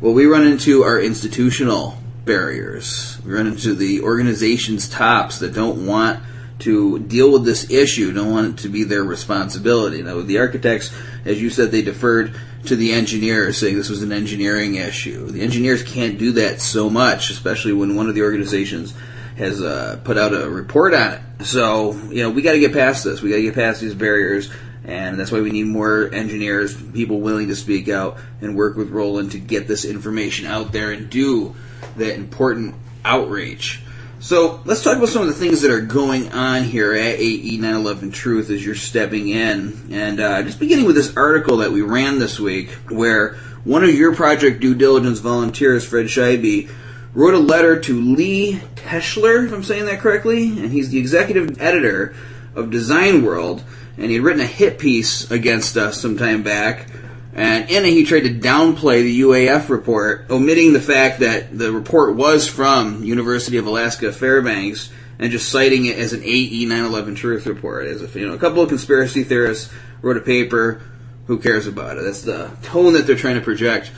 What 0.00 0.14
we 0.14 0.24
run 0.24 0.46
into 0.46 0.82
are 0.82 0.98
institutional 0.98 1.98
barriers. 2.24 3.18
We 3.24 3.32
run 3.32 3.46
into 3.46 3.74
the 3.74 4.00
organization's 4.00 4.88
tops 4.88 5.40
that 5.40 5.52
don't 5.52 5.86
want 5.86 6.22
to 6.60 6.98
deal 7.00 7.32
with 7.32 7.44
this 7.44 7.70
issue, 7.70 8.12
don't 8.12 8.30
want 8.30 8.58
it 8.58 8.62
to 8.62 8.68
be 8.68 8.84
their 8.84 9.04
responsibility. 9.04 10.02
Now, 10.02 10.20
the 10.20 10.38
architects, 10.38 10.90
as 11.24 11.40
you 11.40 11.50
said, 11.50 11.70
they 11.70 11.82
deferred 11.82 12.34
to 12.66 12.76
the 12.76 12.92
engineers, 12.92 13.58
saying 13.58 13.76
this 13.76 13.90
was 13.90 14.02
an 14.02 14.12
engineering 14.12 14.76
issue. 14.76 15.26
The 15.26 15.42
engineers 15.42 15.82
can't 15.82 16.18
do 16.18 16.32
that 16.32 16.60
so 16.60 16.88
much, 16.88 17.30
especially 17.30 17.72
when 17.72 17.94
one 17.94 18.08
of 18.08 18.14
the 18.14 18.22
organizations 18.22 18.94
has 19.36 19.60
uh, 19.62 20.00
put 20.04 20.18
out 20.18 20.34
a 20.34 20.48
report 20.48 20.94
on 20.94 21.12
it. 21.12 21.44
So, 21.44 21.92
you 22.10 22.22
know, 22.22 22.30
we 22.30 22.42
got 22.42 22.52
to 22.52 22.60
get 22.60 22.72
past 22.72 23.04
this. 23.04 23.22
We 23.22 23.30
got 23.30 23.36
to 23.36 23.42
get 23.42 23.54
past 23.54 23.80
these 23.80 23.94
barriers, 23.94 24.50
and 24.84 25.18
that's 25.18 25.30
why 25.30 25.40
we 25.40 25.50
need 25.50 25.66
more 25.66 26.12
engineers, 26.12 26.80
people 26.80 27.20
willing 27.20 27.48
to 27.48 27.56
speak 27.56 27.88
out 27.88 28.18
and 28.40 28.56
work 28.56 28.76
with 28.76 28.90
Roland 28.90 29.32
to 29.32 29.38
get 29.38 29.68
this 29.68 29.84
information 29.84 30.46
out 30.46 30.72
there 30.72 30.90
and 30.90 31.10
do 31.10 31.54
that 31.96 32.14
important 32.14 32.74
outreach. 33.04 33.82
So 34.20 34.60
let's 34.66 34.84
talk 34.84 34.98
about 34.98 35.08
some 35.08 35.22
of 35.22 35.28
the 35.28 35.34
things 35.34 35.62
that 35.62 35.70
are 35.70 35.80
going 35.80 36.30
on 36.32 36.64
here 36.64 36.92
at 36.92 37.18
AE 37.18 37.56
911 37.56 38.10
Truth 38.12 38.50
as 38.50 38.64
you're 38.64 38.74
stepping 38.74 39.28
in. 39.28 39.88
And 39.90 40.20
uh, 40.20 40.42
just 40.42 40.60
beginning 40.60 40.84
with 40.84 40.94
this 40.94 41.16
article 41.16 41.58
that 41.58 41.72
we 41.72 41.80
ran 41.80 42.18
this 42.18 42.38
week, 42.38 42.70
where 42.90 43.36
one 43.64 43.82
of 43.82 43.94
your 43.94 44.14
project 44.14 44.60
due 44.60 44.74
diligence 44.74 45.20
volunteers, 45.20 45.86
Fred 45.86 46.06
Scheibe, 46.06 46.70
wrote 47.14 47.32
a 47.32 47.38
letter 47.38 47.80
to 47.80 47.98
Lee 47.98 48.60
Teschler, 48.76 49.46
if 49.46 49.52
I'm 49.52 49.64
saying 49.64 49.86
that 49.86 50.00
correctly, 50.00 50.48
and 50.48 50.70
he's 50.70 50.90
the 50.90 50.98
executive 50.98 51.60
editor 51.60 52.14
of 52.54 52.70
Design 52.70 53.24
World, 53.24 53.64
and 54.00 54.08
he 54.08 54.14
had 54.14 54.24
written 54.24 54.40
a 54.40 54.46
hit 54.46 54.78
piece 54.78 55.30
against 55.30 55.76
us 55.76 56.00
some 56.00 56.16
time 56.16 56.42
back 56.42 56.88
and 57.32 57.70
in 57.70 57.84
it, 57.84 57.90
he 57.90 58.04
tried 58.04 58.24
to 58.24 58.34
downplay 58.34 59.02
the 59.02 59.20
UAF 59.20 59.68
report, 59.68 60.26
omitting 60.30 60.72
the 60.72 60.80
fact 60.80 61.20
that 61.20 61.56
the 61.56 61.70
report 61.70 62.16
was 62.16 62.48
from 62.48 63.04
University 63.04 63.56
of 63.56 63.66
Alaska 63.66 64.12
Fairbanks 64.12 64.90
and 65.18 65.30
just 65.30 65.48
citing 65.48 65.86
it 65.86 65.98
as 65.98 66.12
an 66.12 66.22
AE 66.24 66.64
911 66.64 67.14
truth 67.14 67.46
report. 67.46 67.86
As 67.86 68.02
if, 68.02 68.16
you 68.16 68.26
know, 68.26 68.34
a 68.34 68.38
couple 68.38 68.62
of 68.62 68.68
conspiracy 68.68 69.22
theorists 69.22 69.72
wrote 70.02 70.16
a 70.16 70.20
paper. 70.20 70.82
Who 71.26 71.38
cares 71.38 71.68
about 71.68 71.96
it? 71.96 72.02
That's 72.02 72.22
the 72.22 72.50
tone 72.64 72.94
that 72.94 73.06
they're 73.06 73.14
trying 73.14 73.36
to 73.36 73.40
project 73.40 73.92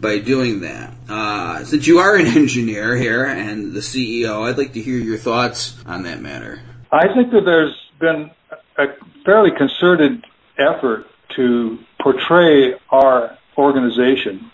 by 0.00 0.20
doing 0.20 0.60
that. 0.60 0.92
Uh, 1.08 1.64
since 1.64 1.88
you 1.88 1.98
are 1.98 2.14
an 2.14 2.26
engineer 2.36 2.94
here 2.94 3.24
and 3.24 3.72
the 3.72 3.80
CEO, 3.80 4.48
I'd 4.48 4.58
like 4.58 4.74
to 4.74 4.80
hear 4.80 4.98
your 4.98 5.18
thoughts 5.18 5.76
on 5.86 6.04
that 6.04 6.20
matter. 6.20 6.60
I 6.92 7.12
think 7.12 7.32
that 7.32 7.44
there's 7.44 7.74
been 7.98 8.30
a 8.78 8.86
fairly 9.24 9.50
concerted 9.50 10.24
effort 10.58 11.06
to 11.36 11.78
portray 12.00 12.74
our 12.90 13.36
organization 13.56 14.50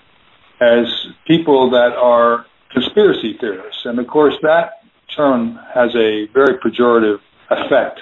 as 0.61 0.87
people 1.27 1.71
that 1.71 1.93
are 1.97 2.47
conspiracy 2.71 3.37
theorists. 3.39 3.85
And 3.85 3.99
of 3.99 4.07
course, 4.07 4.35
that 4.43 4.83
term 5.15 5.59
has 5.75 5.95
a 5.95 6.27
very 6.29 6.59
pejorative 6.59 7.21
effect. 7.51 8.01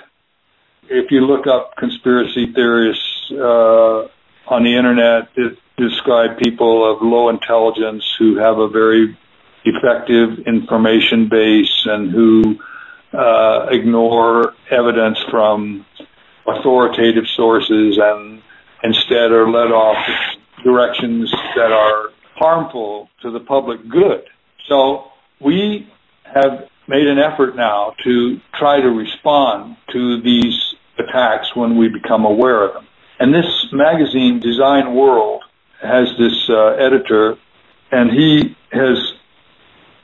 If 0.88 1.10
you 1.10 1.22
look 1.22 1.46
up 1.46 1.76
conspiracy 1.76 2.52
theorists 2.52 3.30
uh, 3.32 4.08
on 4.46 4.64
the 4.64 4.76
internet, 4.76 5.28
it 5.36 5.58
describe 5.76 6.38
people 6.38 6.84
of 6.90 7.02
low 7.02 7.28
intelligence 7.28 8.04
who 8.18 8.36
have 8.36 8.58
a 8.58 8.68
very 8.68 9.16
effective 9.64 10.46
information 10.46 11.28
base 11.28 11.86
and 11.86 12.10
who 12.10 12.58
uh, 13.12 13.66
ignore 13.70 14.54
evidence 14.70 15.18
from 15.30 15.84
authoritative 16.58 17.24
sources 17.28 17.98
and 18.00 18.42
instead 18.82 19.32
are 19.32 19.48
led 19.50 19.70
off 19.72 19.96
directions 20.64 21.30
that 21.56 21.72
are 21.72 22.10
harmful 22.36 23.08
to 23.22 23.30
the 23.30 23.40
public 23.40 23.86
good. 23.88 24.24
So 24.68 25.10
we 25.40 25.88
have 26.24 26.68
made 26.88 27.06
an 27.06 27.18
effort 27.18 27.56
now 27.56 27.94
to 28.04 28.40
try 28.54 28.80
to 28.80 28.88
respond 28.88 29.76
to 29.92 30.20
these 30.22 30.74
attacks 30.98 31.54
when 31.54 31.76
we 31.76 31.88
become 31.88 32.24
aware 32.24 32.66
of 32.66 32.74
them. 32.74 32.86
And 33.18 33.34
this 33.34 33.66
magazine, 33.72 34.40
Design 34.40 34.94
World, 34.94 35.42
has 35.82 36.08
this 36.18 36.48
uh, 36.48 36.68
editor, 36.78 37.36
and 37.90 38.10
he 38.10 38.56
has 38.72 39.12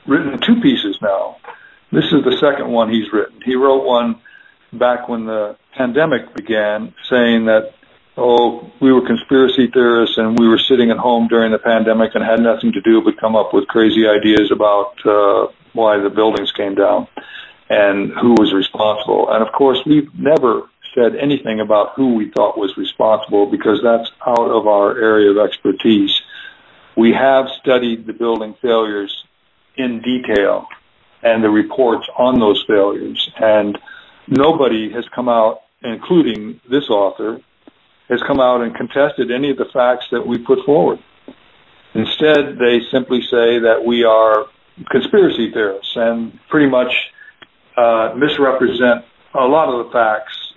written 0.05 0.39
two 0.39 0.61
pieces 0.61 0.97
now. 1.01 1.37
This 1.91 2.05
is 2.05 2.23
the 2.23 2.37
second 2.39 2.69
one 2.69 2.91
he's 2.91 3.11
written. 3.11 3.41
He 3.43 3.55
wrote 3.55 3.85
one 3.85 4.21
back 4.73 5.07
when 5.07 5.25
the 5.25 5.57
pandemic 5.77 6.33
began 6.35 6.93
saying 7.09 7.45
that 7.45 7.73
oh, 8.17 8.71
we 8.81 8.91
were 8.91 9.05
conspiracy 9.05 9.67
theorists 9.71 10.17
and 10.17 10.37
we 10.39 10.47
were 10.47 10.57
sitting 10.57 10.89
at 10.89 10.97
home 10.97 11.27
during 11.27 11.51
the 11.51 11.59
pandemic 11.59 12.15
and 12.15 12.23
had 12.23 12.39
nothing 12.39 12.71
to 12.73 12.81
do 12.81 13.01
but 13.01 13.19
come 13.19 13.35
up 13.35 13.53
with 13.53 13.67
crazy 13.67 14.07
ideas 14.07 14.51
about 14.51 14.93
uh, 15.05 15.47
why 15.73 15.99
the 15.99 16.09
buildings 16.09 16.51
came 16.51 16.73
down 16.73 17.07
and 17.69 18.11
who 18.13 18.31
was 18.31 18.53
responsible. 18.53 19.29
And 19.31 19.45
of 19.45 19.53
course, 19.53 19.79
we've 19.85 20.13
never 20.15 20.63
said 20.95 21.15
anything 21.15 21.59
about 21.59 21.93
who 21.95 22.15
we 22.15 22.31
thought 22.31 22.57
was 22.57 22.75
responsible 22.75 23.45
because 23.45 23.79
that's 23.83 24.09
out 24.25 24.49
of 24.49 24.65
our 24.65 24.97
area 24.97 25.29
of 25.29 25.37
expertise. 25.37 26.19
We 26.95 27.13
have 27.13 27.49
studied 27.61 28.07
the 28.07 28.13
building 28.13 28.55
failures 28.61 29.23
in 29.75 30.01
detail 30.01 30.65
and 31.21 31.43
the 31.43 31.51
reports 31.51 32.07
on 32.17 32.39
those 32.39 32.63
failures 32.67 33.29
and 33.37 33.77
nobody 34.27 34.91
has 34.93 35.05
come 35.13 35.29
out, 35.29 35.61
including 35.83 36.59
this 36.69 36.89
author, 36.89 37.41
has 38.09 38.21
come 38.23 38.39
out 38.39 38.61
and 38.61 38.75
contested 38.75 39.31
any 39.31 39.49
of 39.49 39.57
the 39.57 39.65
facts 39.65 40.07
that 40.11 40.25
we 40.25 40.37
put 40.37 40.65
forward. 40.65 40.99
Instead, 41.93 42.57
they 42.57 42.79
simply 42.91 43.21
say 43.21 43.59
that 43.59 43.83
we 43.85 44.03
are 44.03 44.45
conspiracy 44.89 45.51
theorists 45.51 45.93
and 45.95 46.39
pretty 46.49 46.69
much 46.69 47.11
uh, 47.75 48.13
misrepresent 48.15 49.05
a 49.33 49.45
lot 49.45 49.69
of 49.69 49.85
the 49.85 49.91
facts 49.91 50.53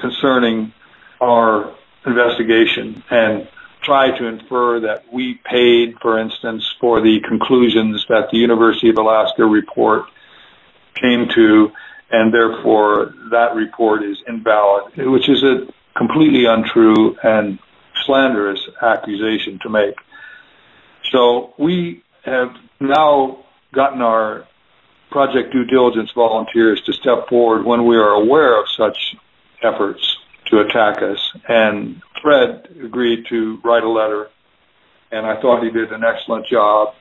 concerning 0.00 0.72
our 1.20 1.74
investigation 2.06 3.02
and 3.10 3.48
try 3.82 4.16
to 4.16 4.26
infer 4.26 4.80
that 4.80 5.12
we 5.12 5.34
paid, 5.44 5.94
for 6.00 6.18
instance, 6.18 6.74
for 6.80 7.00
the 7.00 7.20
conclusions 7.20 8.04
that 8.08 8.30
the 8.30 8.38
University 8.38 8.90
of 8.90 8.98
Alaska 8.98 9.44
report 9.44 10.04
came 10.94 11.28
to, 11.28 11.72
and 12.10 12.32
therefore 12.32 13.14
that 13.30 13.54
report 13.54 14.02
is 14.02 14.18
invalid, 14.28 14.96
which 14.96 15.28
is 15.28 15.42
a 15.42 15.66
completely 15.96 16.44
untrue 16.46 17.16
and 17.22 17.58
slanderous 18.04 18.60
accusation 18.82 19.58
to 19.62 19.68
make. 19.68 19.94
So 21.10 21.54
we 21.58 22.02
have 22.24 22.54
now 22.80 23.44
gotten 23.72 24.02
our 24.02 24.46
project 25.10 25.52
due 25.52 25.64
diligence 25.64 26.10
volunteers 26.12 26.80
to 26.82 26.92
step 26.92 27.28
forward 27.28 27.64
when 27.64 27.86
we 27.86 27.96
are 27.96 28.10
aware 28.10 28.60
of 28.60 28.68
such 28.76 29.16
efforts 29.62 30.18
to 30.46 30.60
attack 30.60 31.02
us. 31.02 31.32
And 31.48 32.02
Fred 32.22 32.68
agreed 32.82 33.26
to 33.28 33.60
write 33.64 33.82
a 33.82 33.88
letter, 33.88 34.30
and 35.10 35.26
I 35.26 35.40
thought 35.40 35.62
he 35.62 35.70
did 35.70 35.92
an 35.92 36.04
excellent 36.04 36.46
job. 36.46 36.94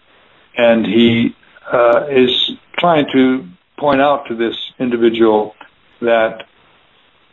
And 0.57 0.85
he 0.85 1.35
uh, 1.71 2.07
is 2.09 2.51
trying 2.77 3.05
to 3.13 3.47
point 3.77 4.01
out 4.01 4.27
to 4.27 4.35
this 4.35 4.68
individual 4.79 5.55
that 6.01 6.45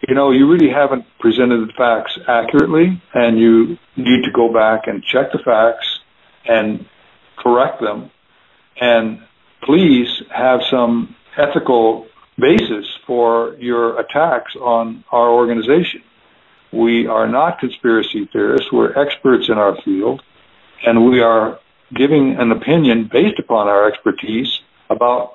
you 0.07 0.15
know, 0.15 0.31
you 0.31 0.51
really 0.51 0.69
haven't 0.69 1.05
presented 1.19 1.69
the 1.69 1.73
facts 1.73 2.19
accurately 2.29 3.01
and 3.15 3.39
you 3.39 3.79
need 3.97 4.25
to 4.25 4.31
go 4.33 4.53
back 4.53 4.87
and 4.87 5.03
check 5.03 5.33
the 5.33 5.39
facts 5.39 6.01
and 6.45 6.87
correct 7.37 7.81
them 7.81 8.11
and 8.81 9.23
please 9.63 10.23
have 10.31 10.61
some 10.71 11.17
ethical 11.37 12.07
basis 12.39 12.87
for 13.07 13.57
your 13.59 13.99
attacks 13.99 14.55
on 14.57 15.03
our 15.11 15.31
organization. 15.31 16.03
We 16.73 17.07
are 17.07 17.27
not 17.27 17.59
conspiracy 17.59 18.29
theorists. 18.33 18.71
We're 18.71 18.97
experts 18.99 19.49
in 19.49 19.57
our 19.57 19.81
field 19.83 20.23
and 20.85 21.09
we 21.09 21.21
are 21.21 21.59
giving 21.95 22.37
an 22.37 22.53
opinion 22.53 23.09
based 23.11 23.39
upon 23.39 23.69
our 23.69 23.89
expertise 23.89 24.61
about 24.91 25.33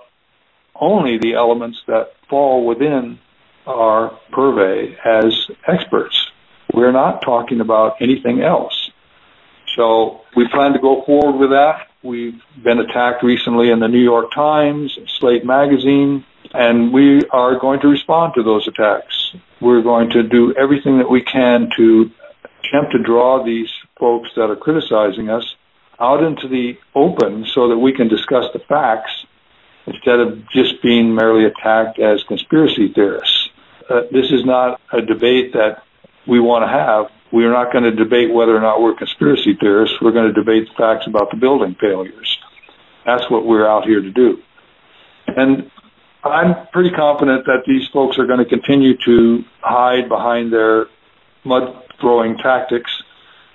only 0.81 1.19
the 1.19 1.35
elements 1.35 1.81
that 1.87 2.13
fall 2.27 2.65
within 2.65 3.19
our 3.67 4.19
purvey 4.31 4.97
as 5.05 5.47
experts. 5.67 6.31
We're 6.73 6.91
not 6.91 7.21
talking 7.21 7.61
about 7.61 8.01
anything 8.01 8.41
else. 8.41 8.89
So 9.75 10.21
we 10.35 10.47
plan 10.47 10.73
to 10.73 10.79
go 10.79 11.03
forward 11.05 11.37
with 11.39 11.51
that. 11.51 11.87
We've 12.03 12.41
been 12.61 12.79
attacked 12.79 13.23
recently 13.23 13.69
in 13.69 13.79
the 13.79 13.87
New 13.87 14.01
York 14.01 14.33
Times, 14.33 14.97
Slate 15.19 15.45
Magazine, 15.45 16.25
and 16.53 16.91
we 16.91 17.21
are 17.29 17.59
going 17.59 17.79
to 17.81 17.87
respond 17.87 18.33
to 18.35 18.43
those 18.43 18.67
attacks. 18.67 19.35
We're 19.61 19.83
going 19.83 20.09
to 20.11 20.23
do 20.23 20.53
everything 20.55 20.97
that 20.97 21.09
we 21.09 21.21
can 21.21 21.69
to 21.77 22.11
attempt 22.63 22.93
to 22.93 22.99
draw 22.99 23.43
these 23.43 23.69
folks 23.99 24.31
that 24.35 24.49
are 24.49 24.55
criticizing 24.55 25.29
us 25.29 25.55
out 25.99 26.23
into 26.23 26.47
the 26.47 26.77
open 26.95 27.45
so 27.45 27.69
that 27.69 27.77
we 27.77 27.93
can 27.93 28.07
discuss 28.07 28.45
the 28.53 28.59
facts 28.59 29.25
instead 29.93 30.19
of 30.19 30.47
just 30.49 30.81
being 30.81 31.13
merely 31.15 31.45
attacked 31.45 31.99
as 31.99 32.23
conspiracy 32.23 32.91
theorists. 32.93 33.49
Uh, 33.89 34.01
this 34.11 34.31
is 34.31 34.45
not 34.45 34.79
a 34.93 35.01
debate 35.01 35.53
that 35.53 35.83
we 36.27 36.39
want 36.39 36.63
to 36.63 36.67
have. 36.67 37.07
We 37.31 37.45
are 37.45 37.51
not 37.51 37.71
going 37.71 37.83
to 37.83 37.91
debate 37.91 38.33
whether 38.33 38.55
or 38.55 38.61
not 38.61 38.81
we're 38.81 38.95
conspiracy 38.95 39.57
theorists. 39.59 39.97
We're 40.01 40.11
going 40.11 40.27
to 40.27 40.33
debate 40.33 40.67
the 40.67 40.73
facts 40.75 41.07
about 41.07 41.31
the 41.31 41.37
building 41.37 41.75
failures. 41.79 42.37
That's 43.05 43.29
what 43.29 43.45
we're 43.45 43.67
out 43.67 43.85
here 43.85 44.01
to 44.01 44.11
do. 44.11 44.41
And 45.27 45.71
I'm 46.23 46.67
pretty 46.67 46.91
confident 46.91 47.45
that 47.45 47.63
these 47.65 47.87
folks 47.87 48.19
are 48.19 48.27
going 48.27 48.39
to 48.39 48.45
continue 48.45 48.95
to 49.05 49.43
hide 49.61 50.07
behind 50.07 50.53
their 50.53 50.87
mud 51.43 51.83
throwing 51.99 52.37
tactics 52.37 52.91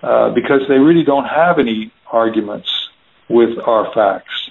uh, 0.03 0.31
because 0.31 0.62
they 0.68 0.79
really 0.79 1.05
don't 1.05 1.27
have 1.27 1.59
any 1.59 1.92
arguments 2.11 2.88
with 3.29 3.59
our 3.59 3.92
facts. 3.92 4.45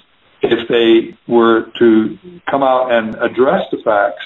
If 0.52 0.68
they 0.68 1.16
were 1.26 1.70
to 1.78 2.18
come 2.50 2.62
out 2.62 2.92
and 2.92 3.14
address 3.16 3.62
the 3.70 3.78
facts, 3.78 4.24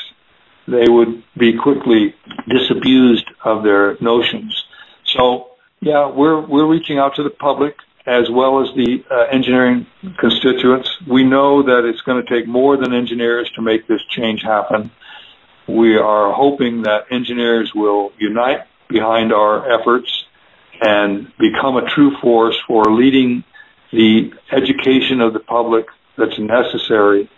they 0.66 0.88
would 0.88 1.22
be 1.36 1.56
quickly 1.56 2.14
disabused 2.48 3.26
of 3.44 3.62
their 3.62 3.96
notions. 4.00 4.64
So, 5.04 5.50
yeah, 5.80 6.08
we're 6.08 6.40
we're 6.40 6.66
reaching 6.66 6.98
out 6.98 7.16
to 7.16 7.22
the 7.22 7.30
public 7.30 7.76
as 8.06 8.30
well 8.30 8.62
as 8.62 8.74
the 8.74 9.04
uh, 9.10 9.26
engineering 9.30 9.86
constituents. 10.18 10.88
We 11.06 11.24
know 11.24 11.62
that 11.62 11.84
it's 11.84 12.00
going 12.02 12.24
to 12.24 12.28
take 12.28 12.46
more 12.46 12.76
than 12.76 12.94
engineers 12.94 13.50
to 13.52 13.62
make 13.62 13.86
this 13.86 14.00
change 14.08 14.42
happen. 14.42 14.90
We 15.68 15.96
are 15.96 16.32
hoping 16.32 16.82
that 16.82 17.06
engineers 17.10 17.72
will 17.74 18.12
unite 18.18 18.66
behind 18.88 19.32
our 19.32 19.70
efforts 19.70 20.24
and 20.80 21.30
become 21.38 21.76
a 21.76 21.88
true 21.88 22.16
force 22.20 22.58
for 22.66 22.84
leading 22.84 23.44
the 23.92 24.32
education 24.50 25.20
of 25.20 25.32
the 25.32 25.40
public 25.40 25.86
that's 26.16 26.38
necessary 26.38 27.30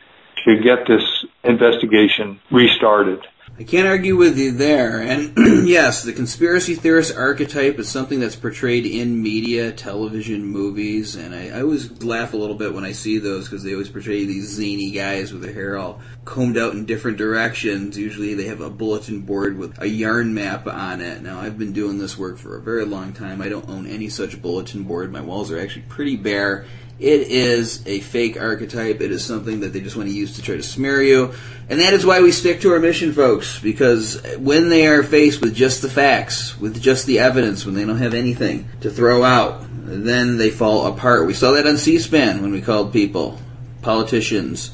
to 0.44 0.60
get 0.60 0.86
this 0.86 1.24
investigation 1.44 2.40
restarted. 2.50 3.26
I 3.58 3.64
can't 3.64 3.86
argue 3.86 4.16
with 4.16 4.38
you 4.38 4.52
there. 4.52 5.00
And 5.00 5.36
yes, 5.68 6.02
the 6.02 6.14
conspiracy 6.14 6.74
theorist 6.74 7.14
archetype 7.14 7.78
is 7.78 7.86
something 7.86 8.18
that's 8.18 8.34
portrayed 8.34 8.86
in 8.86 9.22
media, 9.22 9.72
television, 9.72 10.46
movies, 10.46 11.16
and 11.16 11.34
I, 11.34 11.48
I 11.48 11.60
always 11.60 12.02
laugh 12.02 12.32
a 12.32 12.38
little 12.38 12.56
bit 12.56 12.72
when 12.72 12.84
I 12.84 12.92
see 12.92 13.18
those 13.18 13.44
because 13.44 13.62
they 13.62 13.72
always 13.72 13.90
portray 13.90 14.24
these 14.24 14.48
zany 14.48 14.90
guys 14.90 15.32
with 15.32 15.42
their 15.42 15.52
hair 15.52 15.76
all 15.76 16.00
combed 16.24 16.56
out 16.56 16.72
in 16.72 16.86
different 16.86 17.18
directions. 17.18 17.98
Usually 17.98 18.32
they 18.32 18.46
have 18.46 18.62
a 18.62 18.70
bulletin 18.70 19.20
board 19.20 19.58
with 19.58 19.80
a 19.82 19.88
yarn 19.88 20.32
map 20.32 20.66
on 20.66 21.02
it. 21.02 21.22
Now, 21.22 21.38
I've 21.38 21.58
been 21.58 21.72
doing 21.72 21.98
this 21.98 22.16
work 22.16 22.38
for 22.38 22.56
a 22.56 22.62
very 22.62 22.86
long 22.86 23.12
time. 23.12 23.42
I 23.42 23.50
don't 23.50 23.68
own 23.68 23.86
any 23.86 24.08
such 24.08 24.40
bulletin 24.40 24.84
board. 24.84 25.12
My 25.12 25.20
walls 25.20 25.50
are 25.52 25.60
actually 25.60 25.84
pretty 25.88 26.16
bare 26.16 26.64
it 27.02 27.28
is 27.28 27.84
a 27.84 27.98
fake 27.98 28.40
archetype. 28.40 29.00
It 29.00 29.10
is 29.10 29.24
something 29.24 29.60
that 29.60 29.72
they 29.72 29.80
just 29.80 29.96
want 29.96 30.08
to 30.08 30.14
use 30.14 30.36
to 30.36 30.42
try 30.42 30.56
to 30.56 30.62
smear 30.62 31.02
you. 31.02 31.34
And 31.68 31.80
that 31.80 31.94
is 31.94 32.06
why 32.06 32.22
we 32.22 32.30
stick 32.30 32.60
to 32.60 32.72
our 32.72 32.78
mission, 32.78 33.12
folks, 33.12 33.58
because 33.58 34.22
when 34.38 34.68
they 34.68 34.86
are 34.86 35.02
faced 35.02 35.40
with 35.40 35.52
just 35.52 35.82
the 35.82 35.88
facts, 35.88 36.58
with 36.60 36.80
just 36.80 37.06
the 37.06 37.18
evidence, 37.18 37.66
when 37.66 37.74
they 37.74 37.84
don't 37.84 37.96
have 37.96 38.14
anything 38.14 38.68
to 38.82 38.90
throw 38.90 39.24
out, 39.24 39.64
then 39.84 40.36
they 40.36 40.50
fall 40.50 40.86
apart. 40.86 41.26
We 41.26 41.34
saw 41.34 41.50
that 41.52 41.66
on 41.66 41.76
C-SPAN 41.76 42.40
when 42.40 42.52
we 42.52 42.60
called 42.60 42.92
people, 42.92 43.36
politicians, 43.82 44.70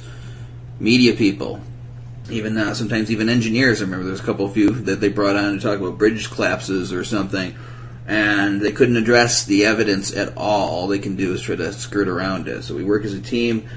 media 0.79 1.15
people, 1.15 1.63
even 2.29 2.53
now, 2.53 2.75
sometimes 2.75 3.11
even 3.11 3.31
engineers. 3.31 3.81
I 3.81 3.85
remember 3.85 4.05
there 4.05 4.13
was 4.13 4.21
a 4.21 4.25
couple 4.25 4.45
of 4.45 4.53
few 4.53 4.69
that 4.71 5.01
they 5.01 5.09
brought 5.09 5.37
on 5.37 5.55
to 5.55 5.61
talk 5.61 5.81
about 5.81 5.97
bridge 5.97 6.31
collapses 6.31 6.93
or 6.93 7.05
something 7.05 7.57
and 8.09 8.63
they 8.63 8.73
couldn't 8.73 8.97
address 8.97 9.45
the 9.45 9.67
evidence 9.67 10.17
at 10.17 10.35
all. 10.35 10.71
All 10.71 10.87
they 10.89 10.99
can 10.99 11.15
do 11.15 11.35
is 11.35 11.43
try 11.43 11.57
to 11.57 11.73
skirt 11.75 12.09
around 12.09 12.49
it. 12.49 12.63
So 12.63 12.75
we 12.75 12.83
work 12.83 13.05
as 13.05 13.13
a 13.13 13.21
team, 13.21 13.69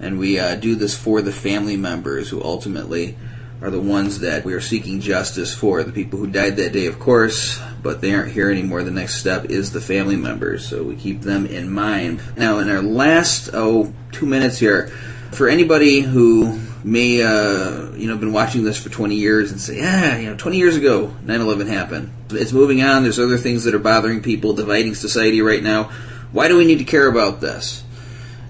and 0.00 0.18
we 0.18 0.38
uh, 0.38 0.56
do 0.56 0.74
this 0.74 0.96
for 0.96 1.20
the 1.20 1.30
family 1.30 1.76
members 1.76 2.30
who 2.30 2.42
ultimately 2.42 3.16
are 3.60 3.70
the 3.70 3.80
ones 3.80 4.20
that 4.20 4.44
we 4.44 4.54
are 4.54 4.60
seeking 4.60 5.00
justice 5.00 5.54
for. 5.54 5.82
The 5.82 5.92
people 5.92 6.18
who 6.18 6.26
died 6.26 6.56
that 6.56 6.72
day, 6.72 6.86
of 6.86 6.98
course, 6.98 7.60
but 7.82 8.00
they 8.00 8.14
aren't 8.14 8.32
here 8.32 8.50
anymore. 8.50 8.82
The 8.82 8.90
next 8.90 9.16
step 9.16 9.44
is 9.46 9.72
the 9.72 9.82
family 9.82 10.16
members, 10.16 10.66
so 10.66 10.82
we 10.82 10.96
keep 10.96 11.20
them 11.20 11.44
in 11.44 11.70
mind. 11.70 12.22
Now, 12.38 12.60
in 12.60 12.70
our 12.70 12.82
last, 12.82 13.50
oh, 13.52 13.92
two 14.12 14.26
minutes 14.26 14.58
here, 14.58 14.88
for 15.30 15.46
anybody 15.46 16.00
who 16.00 16.58
may 16.84 17.22
uh, 17.22 17.92
you 17.92 18.06
know 18.06 18.16
been 18.16 18.32
watching 18.32 18.62
this 18.62 18.78
for 18.78 18.90
20 18.90 19.16
years 19.16 19.50
and 19.50 19.60
say, 19.60 19.78
yeah, 19.78 20.18
you 20.18 20.28
know, 20.28 20.36
20 20.36 20.58
years 20.58 20.76
ago 20.76 21.14
9/11 21.24 21.66
happened. 21.66 22.12
It's 22.30 22.52
moving 22.52 22.82
on. 22.82 23.02
There's 23.02 23.18
other 23.18 23.38
things 23.38 23.64
that 23.64 23.74
are 23.74 23.80
bothering 23.80 24.22
people, 24.22 24.52
dividing 24.52 24.94
society 24.94 25.40
right 25.40 25.62
now. 25.62 25.84
Why 26.30 26.48
do 26.48 26.58
we 26.58 26.66
need 26.66 26.78
to 26.78 26.84
care 26.84 27.08
about 27.08 27.40
this 27.40 27.82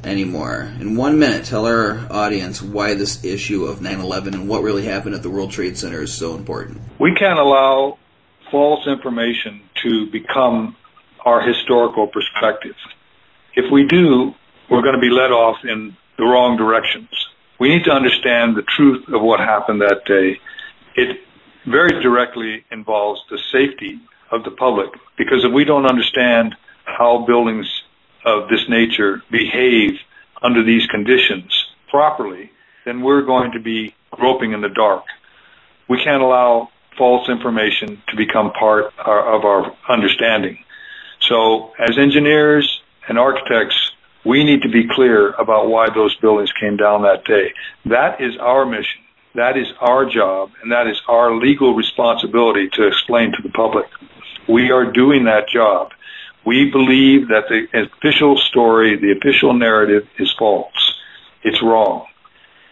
anymore? 0.02 0.72
In 0.80 0.96
one 0.96 1.18
minute, 1.18 1.44
tell 1.44 1.66
our 1.66 2.06
audience 2.10 2.60
why 2.60 2.94
this 2.94 3.24
issue 3.24 3.66
of 3.66 3.78
9/11 3.80 4.34
and 4.34 4.48
what 4.48 4.62
really 4.62 4.84
happened 4.84 5.14
at 5.14 5.22
the 5.22 5.30
World 5.30 5.52
Trade 5.52 5.78
Center 5.78 6.02
is 6.02 6.12
so 6.12 6.34
important. 6.34 6.80
We 6.98 7.14
can't 7.14 7.38
allow 7.38 7.98
false 8.50 8.86
information 8.86 9.62
to 9.82 10.10
become 10.10 10.76
our 11.24 11.40
historical 11.40 12.06
perspective. 12.06 12.76
If 13.54 13.70
we 13.70 13.86
do, 13.86 14.34
we're 14.68 14.82
going 14.82 14.94
to 14.94 15.00
be 15.00 15.10
led 15.10 15.30
off 15.30 15.64
in 15.64 15.96
the 16.18 16.24
wrong 16.24 16.56
directions 16.56 17.08
we 17.58 17.68
need 17.68 17.84
to 17.84 17.90
understand 17.90 18.56
the 18.56 18.62
truth 18.62 19.04
of 19.08 19.22
what 19.22 19.40
happened 19.40 19.80
that 19.80 20.04
day. 20.06 20.40
It 20.96 21.18
very 21.66 22.02
directly 22.02 22.64
involves 22.70 23.20
the 23.30 23.38
safety 23.52 24.00
of 24.30 24.44
the 24.44 24.50
public 24.50 24.90
because 25.16 25.44
if 25.44 25.52
we 25.52 25.64
don't 25.64 25.86
understand 25.86 26.54
how 26.84 27.24
buildings 27.26 27.66
of 28.24 28.48
this 28.48 28.68
nature 28.68 29.22
behave 29.30 29.92
under 30.42 30.62
these 30.64 30.86
conditions 30.86 31.66
properly, 31.90 32.50
then 32.84 33.02
we're 33.02 33.22
going 33.22 33.52
to 33.52 33.60
be 33.60 33.94
groping 34.10 34.52
in 34.52 34.60
the 34.60 34.68
dark. 34.68 35.04
We 35.88 36.02
can't 36.02 36.22
allow 36.22 36.70
false 36.96 37.28
information 37.28 38.02
to 38.08 38.16
become 38.16 38.52
part 38.52 38.86
of 38.98 39.44
our 39.44 39.76
understanding. 39.88 40.58
So 41.20 41.72
as 41.78 41.98
engineers 41.98 42.80
and 43.08 43.18
architects, 43.18 43.76
we 44.24 44.44
need 44.44 44.62
to 44.62 44.68
be 44.68 44.88
clear 44.88 45.30
about 45.32 45.68
why 45.68 45.88
those 45.90 46.14
buildings 46.16 46.52
came 46.52 46.76
down 46.76 47.02
that 47.02 47.24
day. 47.24 47.52
That 47.86 48.20
is 48.20 48.36
our 48.38 48.64
mission. 48.64 49.00
That 49.34 49.56
is 49.56 49.66
our 49.80 50.06
job, 50.06 50.52
and 50.62 50.70
that 50.70 50.86
is 50.86 51.00
our 51.08 51.34
legal 51.34 51.74
responsibility 51.74 52.68
to 52.74 52.86
explain 52.86 53.32
to 53.32 53.42
the 53.42 53.50
public. 53.50 53.86
We 54.48 54.70
are 54.70 54.90
doing 54.92 55.24
that 55.24 55.48
job. 55.48 55.90
We 56.46 56.70
believe 56.70 57.28
that 57.28 57.48
the 57.48 57.66
official 57.72 58.36
story, 58.36 58.96
the 58.96 59.12
official 59.12 59.52
narrative 59.54 60.06
is 60.18 60.32
false. 60.38 60.94
It's 61.42 61.62
wrong. 61.62 62.06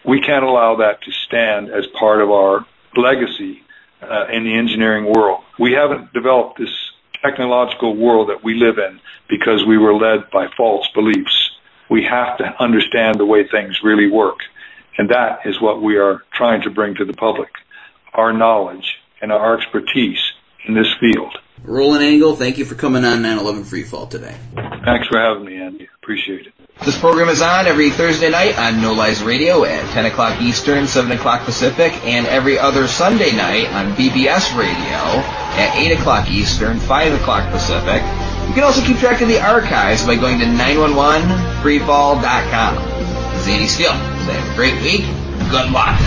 we 0.05 0.21
can't 0.21 0.43
allow 0.43 0.75
that 0.77 1.01
to 1.03 1.11
stand 1.11 1.69
as 1.69 1.85
part 1.87 2.21
of 2.21 2.29
our 2.29 2.65
legacy 2.95 3.63
uh, 4.01 4.27
in 4.31 4.43
the 4.43 4.53
engineering 4.55 5.05
world. 5.05 5.43
We 5.59 5.73
haven't 5.73 6.13
developed 6.13 6.59
this 6.59 6.82
technological 7.23 7.95
world 7.95 8.29
that 8.29 8.43
we 8.43 8.55
live 8.55 8.77
in 8.77 8.99
because 9.29 9.65
we 9.65 9.77
were 9.77 9.95
led 9.95 10.29
by 10.31 10.47
false 10.57 10.87
beliefs. 10.93 11.51
We 11.89 12.03
have 12.03 12.37
to 12.37 12.61
understand 12.61 13.19
the 13.19 13.25
way 13.25 13.47
things 13.47 13.79
really 13.83 14.09
work. 14.09 14.39
And 14.97 15.09
that 15.09 15.39
is 15.45 15.59
what 15.61 15.81
we 15.81 15.97
are 15.97 16.23
trying 16.33 16.61
to 16.63 16.69
bring 16.69 16.95
to 16.95 17.05
the 17.05 17.13
public. 17.13 17.49
Our 18.13 18.33
knowledge 18.33 18.97
and 19.21 19.31
our 19.31 19.57
expertise 19.57 20.21
in 20.65 20.73
this 20.75 20.93
field. 20.99 21.37
Roland 21.63 22.03
Angle, 22.03 22.35
thank 22.35 22.57
you 22.57 22.65
for 22.65 22.75
coming 22.75 23.05
on 23.05 23.21
911 23.21 23.63
Freefall 23.63 24.09
today. 24.09 24.35
Thanks 24.85 25.07
for 25.07 25.17
having 25.19 25.45
me, 25.45 25.61
Andy. 25.61 25.87
Appreciate 26.01 26.47
it. 26.47 26.53
This 26.83 26.97
program 26.99 27.29
is 27.29 27.41
on 27.41 27.67
every 27.67 27.91
Thursday 27.91 28.29
night 28.29 28.57
on 28.57 28.81
No 28.81 28.91
Lies 28.93 29.23
Radio 29.23 29.63
at 29.63 29.89
10 29.91 30.07
o'clock 30.07 30.41
Eastern, 30.41 30.87
7 30.87 31.11
o'clock 31.13 31.45
Pacific, 31.45 31.93
and 32.03 32.27
every 32.27 32.59
other 32.59 32.87
Sunday 32.87 33.31
night 33.31 33.71
on 33.71 33.93
BBS 33.93 34.57
Radio 34.57 35.21
at 35.55 35.73
8 35.77 35.93
o'clock 35.99 36.29
Eastern, 36.29 36.79
5 36.79 37.13
o'clock 37.21 37.49
Pacific. 37.51 38.01
You 38.47 38.53
can 38.53 38.63
also 38.63 38.81
keep 38.83 38.97
track 38.97 39.21
of 39.21 39.27
the 39.29 39.39
archives 39.39 40.03
by 40.05 40.15
going 40.15 40.39
to 40.39 40.45
911freefall.com. 40.45 42.75
This 43.33 43.41
is 43.43 43.47
Andy 43.47 43.67
Steele. 43.67 43.93
Say 43.93 44.33
have 44.33 44.51
a 44.51 44.55
great 44.55 44.81
week. 44.81 45.05
Good 45.49 45.71
luck. 45.71 45.97